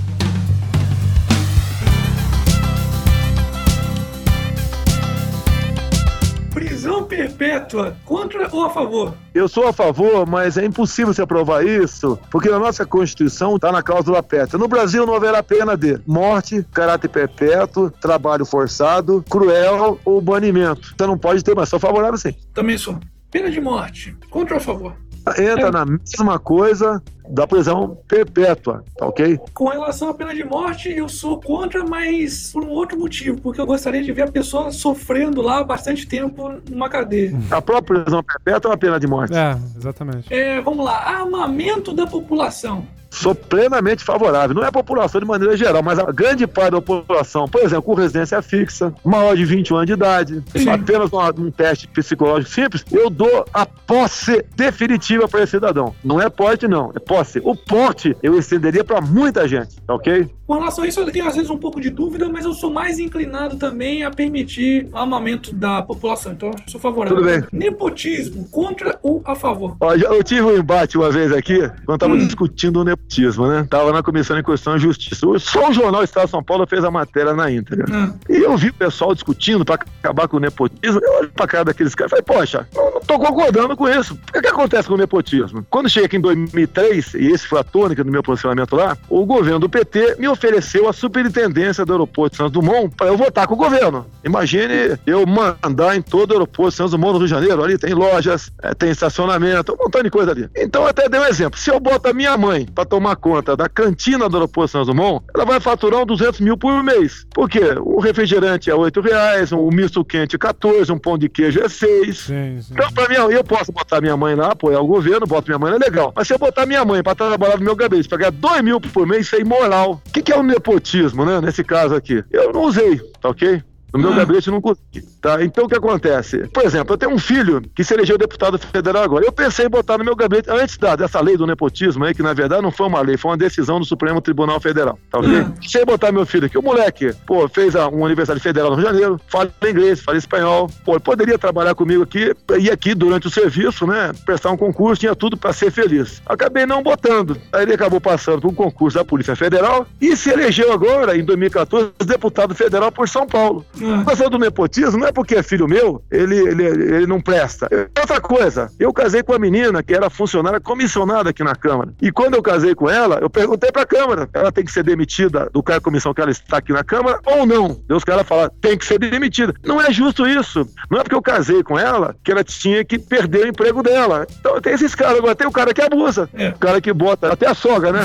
[6.56, 9.13] prisão perpétua, contra ou a favor?
[9.34, 13.74] Eu sou a favor, mas é impossível se aprovar isso, porque na nossa Constituição está
[13.74, 14.58] na cláusula pétrea.
[14.58, 20.96] No Brasil não haverá pena de morte, caráter perpétuo, trabalho forçado, cruel ou banimento.
[20.98, 22.34] Você não pode ter, mas sou favorável sim.
[22.54, 22.98] Também sou.
[23.30, 24.96] Pena de morte, contra ou a favor?
[25.38, 25.72] Entra é.
[25.72, 29.40] na mesma coisa da prisão perpétua, tá ok?
[29.54, 33.60] Com relação à pena de morte, eu sou contra, mas por um outro motivo, porque
[33.60, 37.34] eu gostaria de ver a pessoa sofrendo lá bastante tempo numa cadeia.
[37.50, 39.36] A própria prisão perpétua é uma pena de morte.
[39.36, 40.32] É, exatamente.
[40.32, 44.56] É, vamos lá, armamento da população sou plenamente favorável.
[44.56, 47.84] Não é a população de maneira geral, mas a grande parte da população, por exemplo,
[47.84, 50.69] com residência fixa, maior de 21 anos de idade, Sim.
[50.69, 55.95] apenas um, um, teste psicológico simples, eu dou a posse definitiva para esse cidadão.
[56.04, 57.39] Não é porte, não, é posse.
[57.43, 60.30] O porte eu estenderia para muita gente, tá ok?
[60.45, 62.71] Com relação a isso, eu tenho às vezes um pouco de dúvida, mas eu sou
[62.71, 66.34] mais inclinado também a permitir o armamento da população.
[66.34, 67.17] Então, sou favorável.
[67.17, 67.43] Tudo bem.
[67.51, 69.75] Nepotismo, contra ou a favor?
[69.80, 72.25] Ó, eu tive um embate uma vez aqui, quando estava hum.
[72.25, 73.05] discutindo o nepotismo,
[73.48, 73.65] né?
[73.70, 75.26] Tava na Comissão de Constituição e Justiça.
[75.39, 77.86] Só o jornal Estado de São Paulo fez a matéria na íntegra.
[77.89, 78.13] Hum.
[78.30, 81.00] E eu vi o pessoal discutindo para acabar com o nepotismo.
[81.02, 84.13] Eu olhei pra cara daqueles caras e falei, poxa, eu não tô concordando com isso.
[84.13, 85.65] O que, que acontece com o nepotismo?
[85.70, 89.26] Quando cheguei aqui em 2003, e esse foi a tônica do meu posicionamento lá, o
[89.26, 93.48] governo do PT me ofereceu a superintendência do aeroporto de Santos Dumont para eu votar
[93.48, 94.06] com o governo.
[94.24, 97.78] Imagine eu mandar em todo o aeroporto de Santos Dumont, no Rio de Janeiro, ali
[97.78, 100.50] tem lojas, é, tem estacionamento, um montão de coisa ali.
[100.56, 101.60] Então até dei um exemplo.
[101.60, 105.25] Se eu boto a minha mãe para tomar conta da cantina do aeroporto Santos Dumont,
[105.36, 107.25] ela vai faturar uns 200 mil por mês.
[107.34, 107.75] Por quê?
[107.81, 112.17] O refrigerante é 8 reais, o misto quente 14, um pão de queijo é 6.
[112.17, 112.71] Sim, sim.
[112.71, 115.73] Então, para mim, eu posso botar minha mãe lá, apoiar o governo, boto minha mãe,
[115.73, 116.13] é legal.
[116.15, 119.05] Mas se eu botar minha mãe para trabalhar no meu gabinete, pagar 2 mil por
[119.05, 120.01] mês, isso é imoral.
[120.08, 121.41] O que, que é o nepotismo, né?
[121.41, 122.23] Nesse caso aqui.
[122.31, 123.62] Eu não usei, tá ok?
[123.97, 124.15] No meu ah.
[124.17, 125.01] gabinete não consegui.
[125.21, 125.43] Tá?
[125.43, 126.47] Então o que acontece?
[126.47, 129.25] Por exemplo, eu tenho um filho que se elegeu deputado federal agora.
[129.25, 132.23] Eu pensei em botar no meu gabinete, antes da, dessa lei do nepotismo aí, que
[132.23, 134.99] na verdade não foi uma lei, foi uma decisão do Supremo Tribunal Federal.
[135.10, 135.38] Tá ok?
[135.39, 135.51] Ah.
[135.60, 136.58] Pensei em botar meu filho aqui.
[136.58, 140.17] O moleque, pô, fez a, um aniversário federal no Rio de Janeiro, fala inglês, fala
[140.17, 140.69] espanhol.
[140.84, 144.12] Pô, poderia trabalhar comigo aqui, e aqui durante o serviço, né?
[144.25, 146.21] Prestar um concurso, tinha tudo para ser feliz.
[146.25, 147.38] Acabei não botando.
[147.51, 151.23] Aí ele acabou passando por um concurso da Polícia Federal e se elegeu agora, em
[151.23, 153.65] 2014, deputado federal por São Paulo.
[153.93, 157.69] A questão do nepotismo não é porque é filho meu, ele, ele, ele não presta.
[158.00, 161.93] Outra coisa, eu casei com a menina que era funcionária comissionada aqui na Câmara.
[162.02, 165.50] E quando eu casei com ela, eu perguntei pra Câmara, ela tem que ser demitida
[165.52, 167.80] do cargo de comissão que ela está aqui na Câmara ou não?
[167.88, 169.54] Deus que ela fala, tem que ser demitida.
[169.63, 170.67] Não é justo isso.
[170.89, 174.28] Não é porque eu casei com ela que ela tinha que perder o emprego dela.
[174.39, 176.30] Então tem esses caras, agora tem o cara que abusa.
[176.34, 176.50] É.
[176.50, 178.02] O cara que bota até a sogra, né?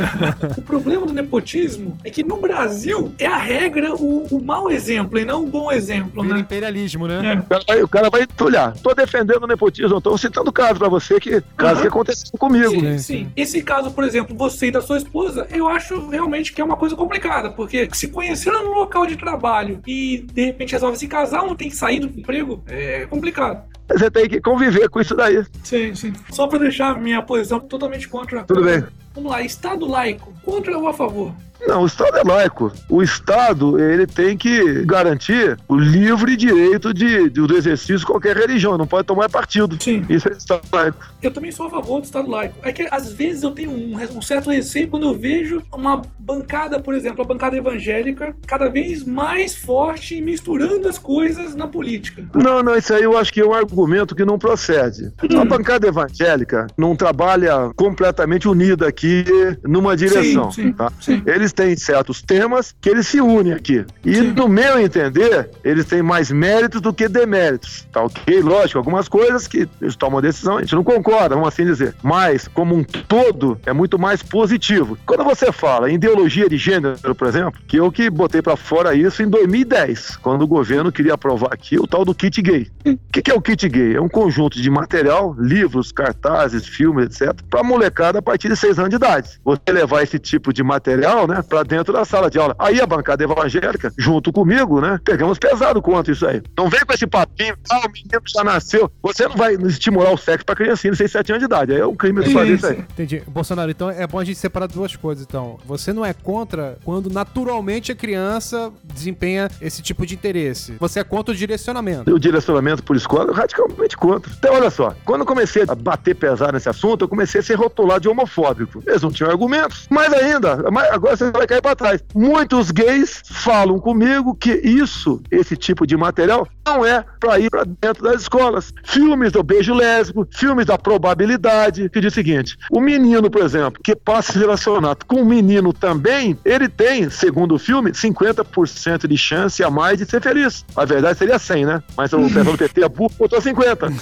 [0.56, 5.15] o problema do nepotismo é que no Brasil é a regra o, o mau exemplo
[5.18, 6.38] e não o bom exemplo, né?
[6.38, 7.34] imperialismo, né?
[7.34, 7.38] É.
[7.38, 8.76] O, cara vai, o cara vai olhar.
[8.78, 11.82] Tô defendendo o nepotismo, tô citando caso pra você que caso uhum.
[11.82, 12.80] que aconteceu comigo.
[12.80, 13.32] Sim, sim.
[13.36, 16.76] Esse caso, por exemplo, você e da sua esposa, eu acho realmente que é uma
[16.76, 21.42] coisa complicada, porque se conheceram no local de trabalho e de repente resolve se casar,
[21.42, 23.62] um tem que sair do emprego, é complicado.
[23.88, 25.44] Você tem que conviver com isso daí.
[25.62, 26.12] Sim, sim.
[26.30, 28.42] Só pra deixar minha posição totalmente contra.
[28.42, 28.84] Tudo bem.
[29.14, 31.32] Vamos lá, Estado laico, contra ou a favor?
[31.66, 32.72] Não, o Estado é laico.
[32.88, 38.36] O Estado, ele tem que garantir o livre direito de, de, do exercício de qualquer
[38.36, 39.76] religião, não pode tomar partido.
[39.80, 40.04] Sim.
[40.08, 40.98] Isso é Estado laico.
[41.22, 42.56] Eu também sou a favor do Estado laico.
[42.62, 46.80] É que às vezes eu tenho um, um certo receio quando eu vejo uma bancada,
[46.80, 52.24] por exemplo, a bancada evangélica, cada vez mais forte misturando as coisas na política.
[52.34, 55.12] Não, não, isso aí eu acho que é um argumento que não procede.
[55.22, 55.40] Hum.
[55.40, 59.24] A bancada evangélica não trabalha completamente unida aqui
[59.64, 60.50] numa direção.
[60.50, 60.92] Sim, sim, tá?
[61.00, 61.22] sim.
[61.26, 63.84] Eles têm certos temas que eles se unem aqui.
[64.04, 64.32] E, Sim.
[64.32, 67.86] no meu entender, eles têm mais méritos do que deméritos.
[67.92, 68.40] Tá ok?
[68.40, 71.94] Lógico, algumas coisas que eles tomam decisão, a gente não concorda, vamos assim dizer.
[72.02, 74.98] Mas, como um todo, é muito mais positivo.
[75.06, 78.94] Quando você fala em ideologia de gênero, por exemplo, que eu que botei para fora
[78.94, 82.70] isso em 2010, quando o governo queria aprovar aqui o tal do kit gay.
[82.84, 83.96] O que, que é o kit gay?
[83.96, 88.78] É um conjunto de material, livros, cartazes, filmes, etc., para molecada a partir de 6
[88.78, 89.40] anos de idade.
[89.44, 92.54] Você levar esse tipo de material, né, para dentro da sala de aula.
[92.58, 96.42] Aí a bancada evangélica, junto comigo, né, pegamos pesado quanto isso aí.
[96.56, 98.90] Não vem com esse papinho, ah, o menino já nasceu.
[99.02, 101.72] Você não vai estimular o sexo pra criancinha de 6, 7 anos de idade.
[101.72, 102.78] Aí é um crime de fazer isso aí.
[102.78, 103.22] Entendi.
[103.26, 105.58] Bolsonaro, então é bom a gente separar duas coisas, então.
[105.66, 110.74] Você não é contra quando naturalmente a criança desempenha esse tipo de interesse.
[110.78, 112.12] Você é contra o direcionamento.
[112.12, 114.32] O direcionamento por escola, radicalmente contra.
[114.38, 117.54] Então, olha só, quando eu comecei a bater pesado nesse assunto, eu comecei a ser
[117.54, 118.82] rotulado de homofóbico.
[118.86, 119.86] Eles não tinham argumentos.
[119.90, 122.02] Mais ainda, agora você vai cair pra trás.
[122.14, 127.64] Muitos gays falam comigo que isso, esse tipo de material, não é para ir para
[127.64, 128.72] dentro das escolas.
[128.84, 133.80] Filmes do beijo lésbico, filmes da probabilidade, que diz o seguinte: o menino, por exemplo,
[133.82, 139.06] que passa a se relacionar com um menino também, ele tem, segundo o filme, 50%
[139.06, 140.64] de chance a mais de ser feliz.
[140.74, 141.82] A verdade seria 100, né?
[141.96, 143.92] Mas o pessoal do PT é burro, botou 50.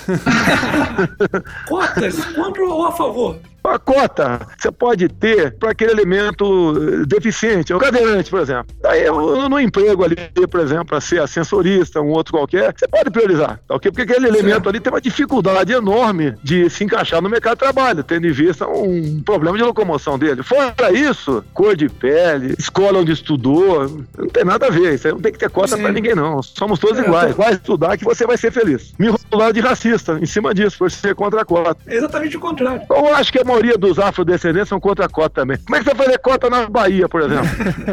[1.69, 3.39] Cotas, contra ou a favor?
[3.65, 8.67] A cota você pode ter para aquele elemento eh, deficiente, o cadeirante, por exemplo.
[8.85, 9.05] Aí,
[9.49, 10.17] no emprego ali,
[10.49, 13.91] por exemplo, para ser ascensorista, um outro qualquer, você pode priorizar, tá ok?
[13.91, 18.05] Porque aquele elemento ali tem uma dificuldade enorme de se encaixar no mercado de trabalho,
[18.05, 20.43] tendo em vista um problema de locomoção dele.
[20.43, 24.95] Fora isso, cor de pele, escola onde estudou, não tem nada a ver.
[24.95, 26.43] Isso aí não tem que ter cota para ninguém, não.
[26.43, 27.35] Somos todos é, iguais.
[27.35, 28.93] Vai estudar que você vai ser feliz.
[28.99, 31.77] Me rotular de racista em cima disso, por ser contra a cota.
[31.87, 32.83] exatamente o contrário.
[32.91, 35.57] Eu acho que é maioria dos afrodescendentes são contra a cota também.
[35.59, 37.49] Como é que você vai fazer cota na Bahia, por exemplo?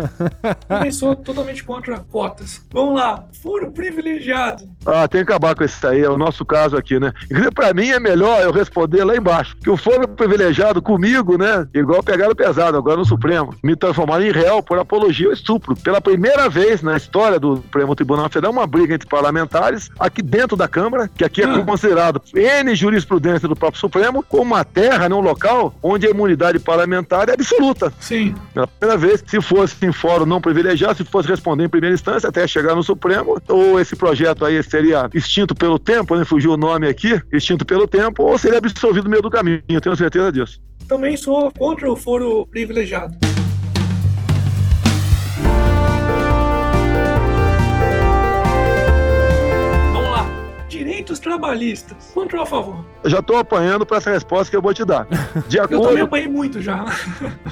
[0.68, 2.62] também sou totalmente contra cotas.
[2.72, 4.64] Vamos lá, furo privilegiado.
[4.86, 7.14] Ah, tem que acabar com isso aí, é o nosso caso aqui, né?
[7.26, 9.56] Inclusive, pra mim é melhor eu responder lá embaixo.
[9.58, 11.68] Que o foro privilegiado comigo, né?
[11.74, 13.54] Igual pegaram pesado agora no Supremo.
[13.64, 15.76] Me transformaram em réu por apologia ao estupro.
[15.76, 20.58] Pela primeira vez na história do Supremo Tribunal Federal, uma briga entre parlamentares aqui dentro
[20.58, 21.64] da Câmara, que aqui é ah.
[21.64, 25.51] considerado N jurisprudência do próprio Supremo, como uma terra, né, um local
[25.82, 27.94] onde a imunidade parlamentar é absoluta.
[28.00, 28.34] Sim.
[28.54, 32.30] Pela primeira vez, se fosse em fórum não privilegiado, se fosse responder em primeira instância
[32.30, 36.26] até chegar no Supremo, ou esse projeto aí seria extinto pelo tempo, né?
[36.26, 39.82] Fugiu o nome aqui, extinto pelo tempo, ou seria absolvido no meio do caminho, eu
[39.82, 40.62] tenho certeza disso.
[40.88, 43.16] Também sou contra o foro privilegiado.
[51.02, 52.12] Direitos trabalhistas.
[52.14, 52.86] Contra a favor?
[53.04, 55.08] Eu já estou apanhando para essa resposta que eu vou te dar.
[55.48, 56.86] De acordo, eu também apanhei muito já.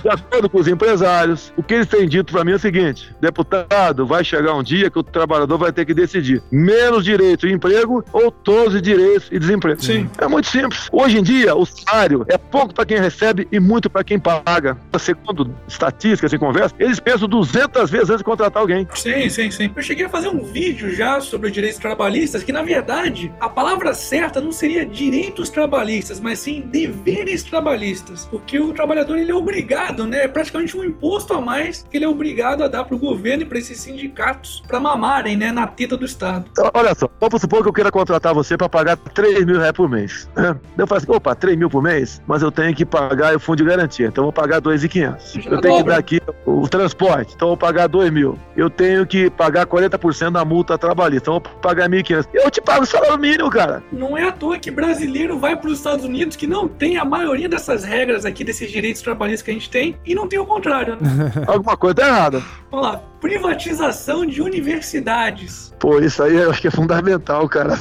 [0.01, 3.13] De acordo com os empresários, o que eles têm dito para mim é o seguinte:
[3.19, 7.51] deputado, vai chegar um dia que o trabalhador vai ter que decidir menos direito e
[7.51, 9.83] emprego ou todos os direitos e desemprego.
[9.83, 10.09] Sim.
[10.19, 10.87] É muito simples.
[10.91, 14.77] Hoje em dia, o salário é pouco para quem recebe e muito para quem paga.
[14.99, 18.87] Segundo estatísticas e conversa, eles pensam 200 vezes antes de contratar alguém.
[18.93, 19.71] Sim, sim, sim.
[19.75, 23.93] Eu cheguei a fazer um vídeo já sobre direitos trabalhistas que, na verdade, a palavra
[23.93, 30.05] certa não seria direitos trabalhistas, mas sim deveres trabalhistas, porque o trabalhador ele é obrigado,
[30.05, 30.23] né?
[30.23, 33.43] É praticamente um imposto a mais que ele é obrigado a dar para o governo
[33.43, 36.45] e para esses sindicatos para mamarem, né, na teta do Estado.
[36.51, 39.73] Então, olha só, vamos supor que eu queira contratar você para pagar 3 mil reais
[39.73, 40.29] por mês.
[40.77, 43.57] Eu falo assim, opa, 3 mil por mês, mas eu tenho que pagar o fundo
[43.57, 45.45] de garantia, então eu vou pagar 2.500.
[45.45, 48.39] Eu tenho que dar aqui o transporte, então eu vou pagar 2 mil.
[48.55, 52.27] Eu tenho que pagar 40% da multa trabalhista, então eu vou pagar 1.500.
[52.33, 53.18] Eu te pago o salário
[53.49, 53.83] cara.
[53.91, 57.05] Não é à toa que brasileiro vai para os Estados Unidos que não tem a
[57.05, 60.45] maioria dessas regras aqui, desses direitos trabalhistas que a gente tem, e não tem o
[60.45, 61.31] contrário, né?
[61.47, 62.43] Alguma coisa tá errada.
[62.71, 62.97] Vamos lá.
[63.19, 65.73] Privatização de universidades.
[65.79, 67.77] Pô, isso aí eu acho que é fundamental, cara.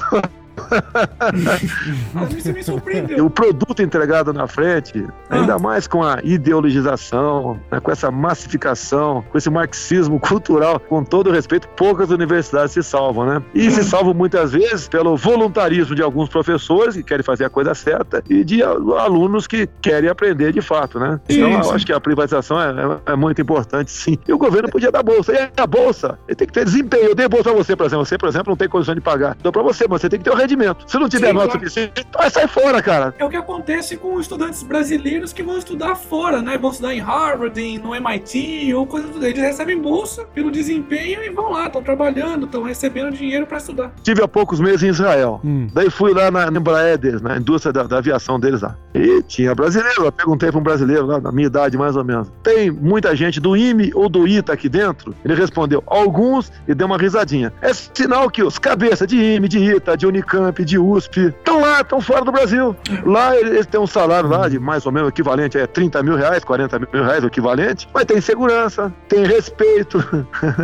[2.54, 3.26] Me surpreendeu.
[3.26, 5.58] O produto entregado na frente, ainda ah.
[5.58, 11.68] mais com a ideologização, né, com essa massificação, com esse marxismo cultural, com todo respeito,
[11.70, 13.42] poucas universidades se salvam, né?
[13.54, 17.74] E se salvam muitas vezes pelo voluntarismo de alguns professores que querem fazer a coisa
[17.74, 21.20] certa e de alunos que querem aprender de fato, né?
[21.28, 24.18] Então, eu acho que a privatização é, é, é, muito importante, sim.
[24.26, 25.32] E o governo podia dar bolsa.
[25.32, 26.18] E a bolsa?
[26.26, 27.04] Ele tem que ter desempenho.
[27.04, 28.04] Eu dei bolsa pra você, por exemplo.
[28.04, 29.36] Você, por exemplo, não tem condição de pagar.
[29.42, 30.84] Dou pra você, mas você tem que ter o rendimento.
[30.86, 31.60] Se não tiver sim, nota claro.
[31.60, 33.14] suficiente, vai sair fora, cara.
[33.18, 36.56] É o que acontece com estudantes brasileiros que vão estudar fora, né?
[36.56, 41.22] Vão estudar em Harvard, em, no MIT ou coisa do Eles recebem bolsa pelo desempenho
[41.22, 43.92] e vão lá, estão trabalhando, estão recebendo dinheiro para estudar.
[44.02, 45.40] Tive há poucos meses em Israel.
[45.44, 45.68] Hum.
[45.72, 48.76] Daí fui lá na Embraer, na indústria da, da, aviação deles lá.
[48.94, 50.04] E tinha brasileiro.
[50.04, 52.32] Eu perguntei para um brasileiro lá, na minha idade mais ou menos.
[52.42, 55.14] Tem muita gente do IME ou do ITA aqui dentro?
[55.24, 57.52] Ele respondeu, alguns, e deu uma risadinha.
[57.60, 61.80] É sinal que os cabeças de IME, de ITA, de Unicamp, de USP, estão lá,
[61.80, 62.76] estão fora do Brasil.
[63.04, 66.44] Lá eles têm um salário lá de mais ou menos equivalente a 30 mil reais,
[66.44, 69.98] 40 mil reais o equivalente, mas tem segurança, tem respeito.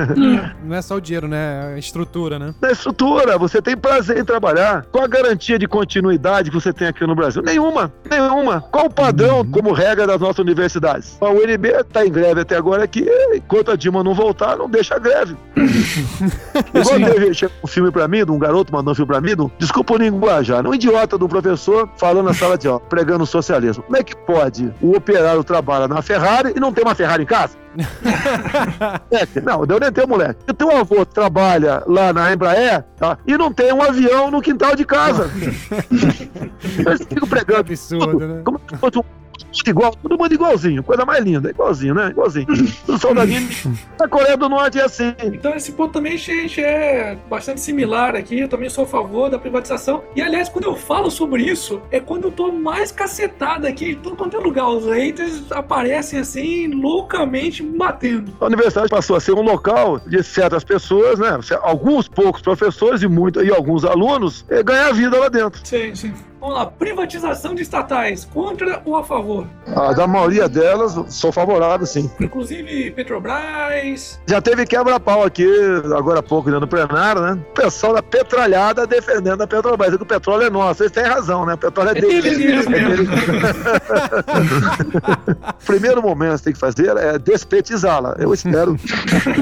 [0.64, 1.72] Não é só o dinheiro, né?
[1.72, 2.54] É a estrutura, né?
[2.62, 4.86] É estrutura, você tem prazer em trabalhar.
[4.90, 7.42] Qual a garantia de continuidade que você tem aqui no Brasil?
[7.42, 8.60] Nenhuma, nenhuma.
[8.60, 9.50] Qual o padrão uhum.
[9.50, 11.16] como regra das nossas universidades?
[11.20, 14.96] A UNB está em greve até agora aqui, enquanto a Dilma não voltar, não deixa
[14.96, 15.36] a greve.
[16.74, 19.48] Igual teve um filme pra mim, de um garoto mandou um filme pra mim, do,
[19.58, 23.82] desculpa o linguajar, um idiota do professor falando na sala de aula, pregando socialismo.
[23.84, 27.26] Como é que pode o operário trabalha na Ferrari e não tem uma Ferrari em
[27.26, 27.56] casa?
[29.10, 30.40] é, não, eu nem tenho moleque.
[30.46, 33.18] E teu avô trabalha lá na Embraer tá?
[33.26, 35.30] e não tem um avião no quintal de casa.
[36.86, 37.64] eu fico pregando.
[37.64, 38.42] Que absurdo, né?
[38.44, 39.04] Como se fosse um
[39.66, 42.08] igual, todo mundo igualzinho, coisa mais linda, igualzinho, né?
[42.10, 42.46] Igualzinho.
[42.88, 43.66] Os soldadinhos
[43.98, 45.14] na Coreia do Norte é assim.
[45.22, 48.40] Então esse ponto também, gente, é bastante similar aqui.
[48.40, 50.02] Eu também sou a favor da privatização.
[50.14, 53.94] E aliás, quando eu falo sobre isso, é quando eu tô mais cacetado aqui em
[53.94, 54.68] tudo quanto é lugar.
[54.68, 58.36] Os haters aparecem assim, loucamente batendo.
[58.40, 61.38] A universidade passou a ser um local de certas pessoas, né?
[61.62, 65.60] Alguns poucos professores e, muito, e alguns alunos é, ganhar vida lá dentro.
[65.64, 66.12] Sim, sim.
[66.44, 69.46] Vamos lá, privatização de estatais, contra ou a favor?
[69.66, 72.10] Ah, da maioria delas, sou favorável, sim.
[72.20, 74.20] Inclusive Petrobras.
[74.26, 75.48] Já teve quebra-pau aqui,
[75.96, 77.32] agora há pouco, no plenário, né?
[77.32, 79.96] O pessoal da petralhada defendendo a Petrobras.
[79.96, 80.82] que o petróleo é nosso.
[80.82, 81.54] Eles têm razão, né?
[81.54, 82.66] O petróleo é, é deles.
[85.48, 88.16] o primeiro momento que tem que fazer é despetizá-la.
[88.18, 88.76] Eu espero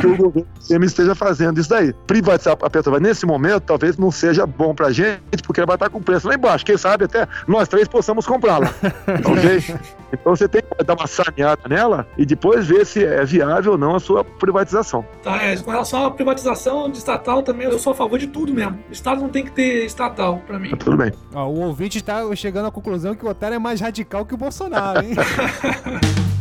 [0.01, 1.93] que o governo esteja fazendo isso daí.
[2.07, 5.91] Privatizar a Petrobras nesse momento talvez não seja bom pra gente, porque ela vai estar
[5.91, 6.65] com preço lá embaixo.
[6.65, 8.67] Quem sabe sabe até nós três possamos comprá-la.
[9.25, 9.65] ok?
[10.13, 13.79] Então você tem que dar uma saneada nela e depois ver se é viável ou
[13.79, 15.05] não a sua privatização.
[15.23, 18.53] Tá, é, com relação à privatização de estatal também, eu sou a favor de tudo
[18.53, 18.79] mesmo.
[18.89, 20.71] O Estado não tem que ter estatal, pra mim.
[20.71, 21.13] Tá tudo bem.
[21.35, 24.37] Ó, o ouvinte está chegando à conclusão que o Otário é mais radical que o
[24.37, 25.15] Bolsonaro, hein?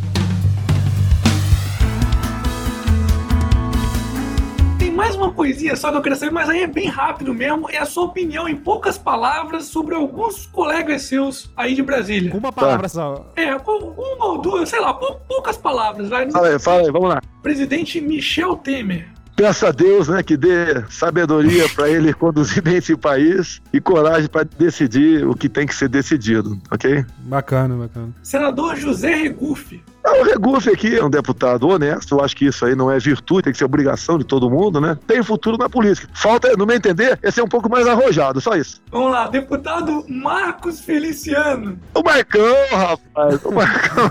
[5.22, 7.70] uma coisinha só que eu queria saber, mas aí é bem rápido mesmo.
[7.70, 12.34] É a sua opinião em poucas palavras sobre alguns colegas seus aí de Brasília.
[12.34, 12.88] Uma palavra tá.
[12.88, 13.32] só.
[13.36, 16.08] É, uma ou duas, sei lá, poucas palavras.
[16.08, 16.30] Vai.
[16.30, 17.22] Fala aí, fala aí, vamos lá.
[17.42, 19.08] Presidente Michel Temer.
[19.34, 24.28] Peço a Deus né, que dê sabedoria para ele conduzir bem esse país e coragem
[24.28, 27.04] para decidir o que tem que ser decidido, ok?
[27.20, 28.12] Bacana, bacana.
[28.22, 29.82] Senador José Regufe.
[30.04, 32.98] Ah, o Regufe aqui é um deputado honesto, eu acho que isso aí não é
[32.98, 34.98] virtude, tem que ser obrigação de todo mundo, né?
[35.06, 36.08] Tem futuro na política.
[36.12, 38.82] Falta, no meu entender, é ser um pouco mais arrojado, só isso.
[38.90, 41.78] Vamos lá, deputado Marcos Feliciano.
[41.94, 44.10] O Marcão, rapaz, o Marcão.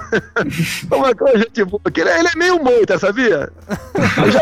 [0.98, 3.52] o Marcão é gente boa, ele é, ele é meio moita, sabia?
[4.24, 4.42] Eu já,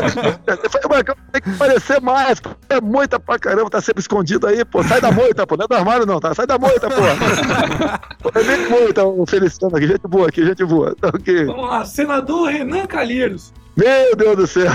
[0.85, 2.39] o Marcão tem que parecer mais,
[2.69, 5.67] é moita pra caramba, tá sempre escondido aí, pô, sai da moita, pô, não é
[5.67, 6.33] do armário não, tá?
[6.35, 8.29] Sai da moita, pô.
[8.39, 11.38] é meio moita o Feliciano aqui, gente boa aqui, gente boa, tá ok.
[11.45, 13.53] Vamos lá, senador Renan Calheiros.
[13.75, 14.65] Meu Deus do céu!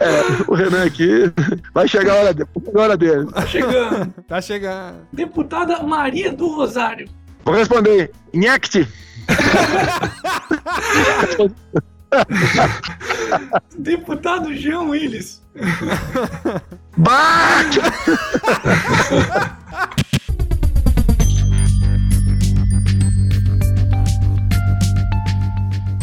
[0.00, 1.32] é, o Renan aqui
[1.72, 2.48] vai chegar a hora, de, a
[2.80, 3.30] hora dele.
[3.30, 4.12] Tá chegando.
[4.26, 4.96] tá chegando.
[5.12, 7.08] Deputada Maria do Rosário.
[7.44, 8.10] Vou responder.
[8.32, 8.88] Inhecte.
[13.78, 15.42] Deputado Jean Willis.
[16.96, 17.80] Bate!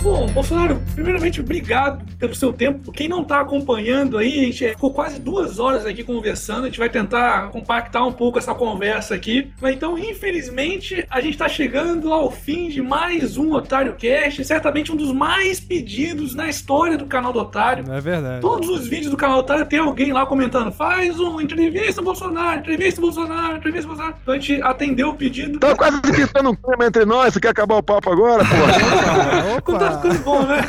[0.02, 2.91] Bom, Bolsonaro, primeiramente, obrigado pelo seu tempo.
[2.91, 6.64] Quem não tá acompanhando aí, a gente ficou quase duas horas aqui conversando.
[6.64, 9.52] A gente vai tentar compactar um pouco essa conversa aqui.
[9.62, 14.43] Mas então, infelizmente, a gente tá chegando ao fim de mais um Otário Cast.
[14.43, 17.86] Certamente um dos mais pedidos na história do canal do Otário.
[17.93, 18.41] É verdade.
[18.41, 22.60] Todos os vídeos do canal do Otário tem alguém lá comentando: faz um entrevista Bolsonaro,
[22.60, 24.16] entrevista Bolsonaro, entrevista Bolsonaro.
[24.24, 25.60] Então a gente atendeu o pedido.
[25.60, 27.36] Tá quase pintando um clima entre nós.
[27.36, 29.58] Você quer acabar o papo agora, porra?
[29.58, 29.91] Opa, opa.
[29.92, 30.62] Tá ficando bom, né?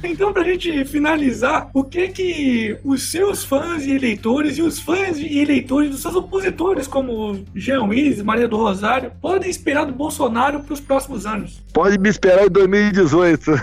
[0.04, 5.18] então, pra gente finalizar, o que que os seus fãs e eleitores e os fãs
[5.18, 10.60] e eleitores dos seus opositores, como Jean Willis, Maria do Rosário, podem esperar do Bolsonaro
[10.60, 11.60] pros próximos anos?
[11.72, 13.52] Pode me esperar em 2018.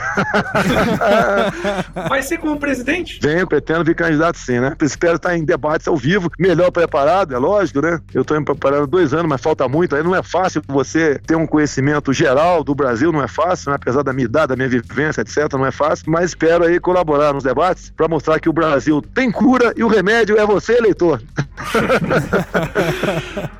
[2.07, 3.19] Vai ser como presidente?
[3.21, 4.75] Venho, pretendo vir candidato sim, né?
[4.81, 7.99] Espero estar em debates ao vivo, melhor preparado, é lógico, né?
[8.13, 9.95] Eu estou me preparando dois anos, mas falta muito.
[9.95, 13.75] Aí não é fácil você ter um conhecimento geral do Brasil, não é fácil, né?
[13.75, 15.53] apesar da minha idade, da minha vivência, etc.
[15.53, 19.31] Não é fácil, mas espero aí colaborar nos debates para mostrar que o Brasil tem
[19.31, 21.21] cura e o remédio é você, eleitor.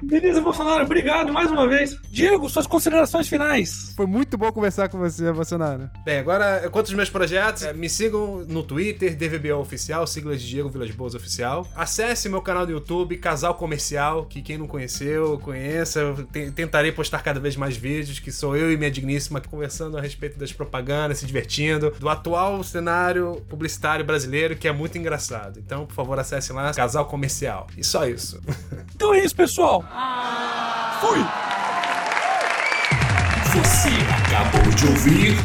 [0.02, 1.98] Beleza, Bolsonaro, obrigado mais uma vez.
[2.10, 3.94] Diego, suas considerações finais.
[3.96, 5.90] Foi muito bom conversar com você, Bolsonaro.
[6.06, 10.48] Bem, agora, quanto aos meus projetos, é, me sigam no Twitter, DVBO Oficial, siglas de
[10.48, 11.68] Diego Vilas Boas Oficial.
[11.76, 16.00] Acesse meu canal do YouTube, Casal Comercial, que quem não conheceu, conheça.
[16.00, 19.42] Eu tentarei postar cada vez mais vídeos, que sou eu e minha digníssima
[19.78, 24.98] conversando a respeito das propagandas, se divertindo, do atual cenário publicitário brasileiro, que é muito
[24.98, 25.60] engraçado.
[25.60, 27.68] Então, por favor, acesse lá, Casal Comercial.
[27.78, 28.42] E só isso.
[28.98, 29.84] Então é isso, pessoal.
[31.00, 31.20] Fui!
[33.54, 33.90] Você
[34.26, 35.36] acabou de ouvir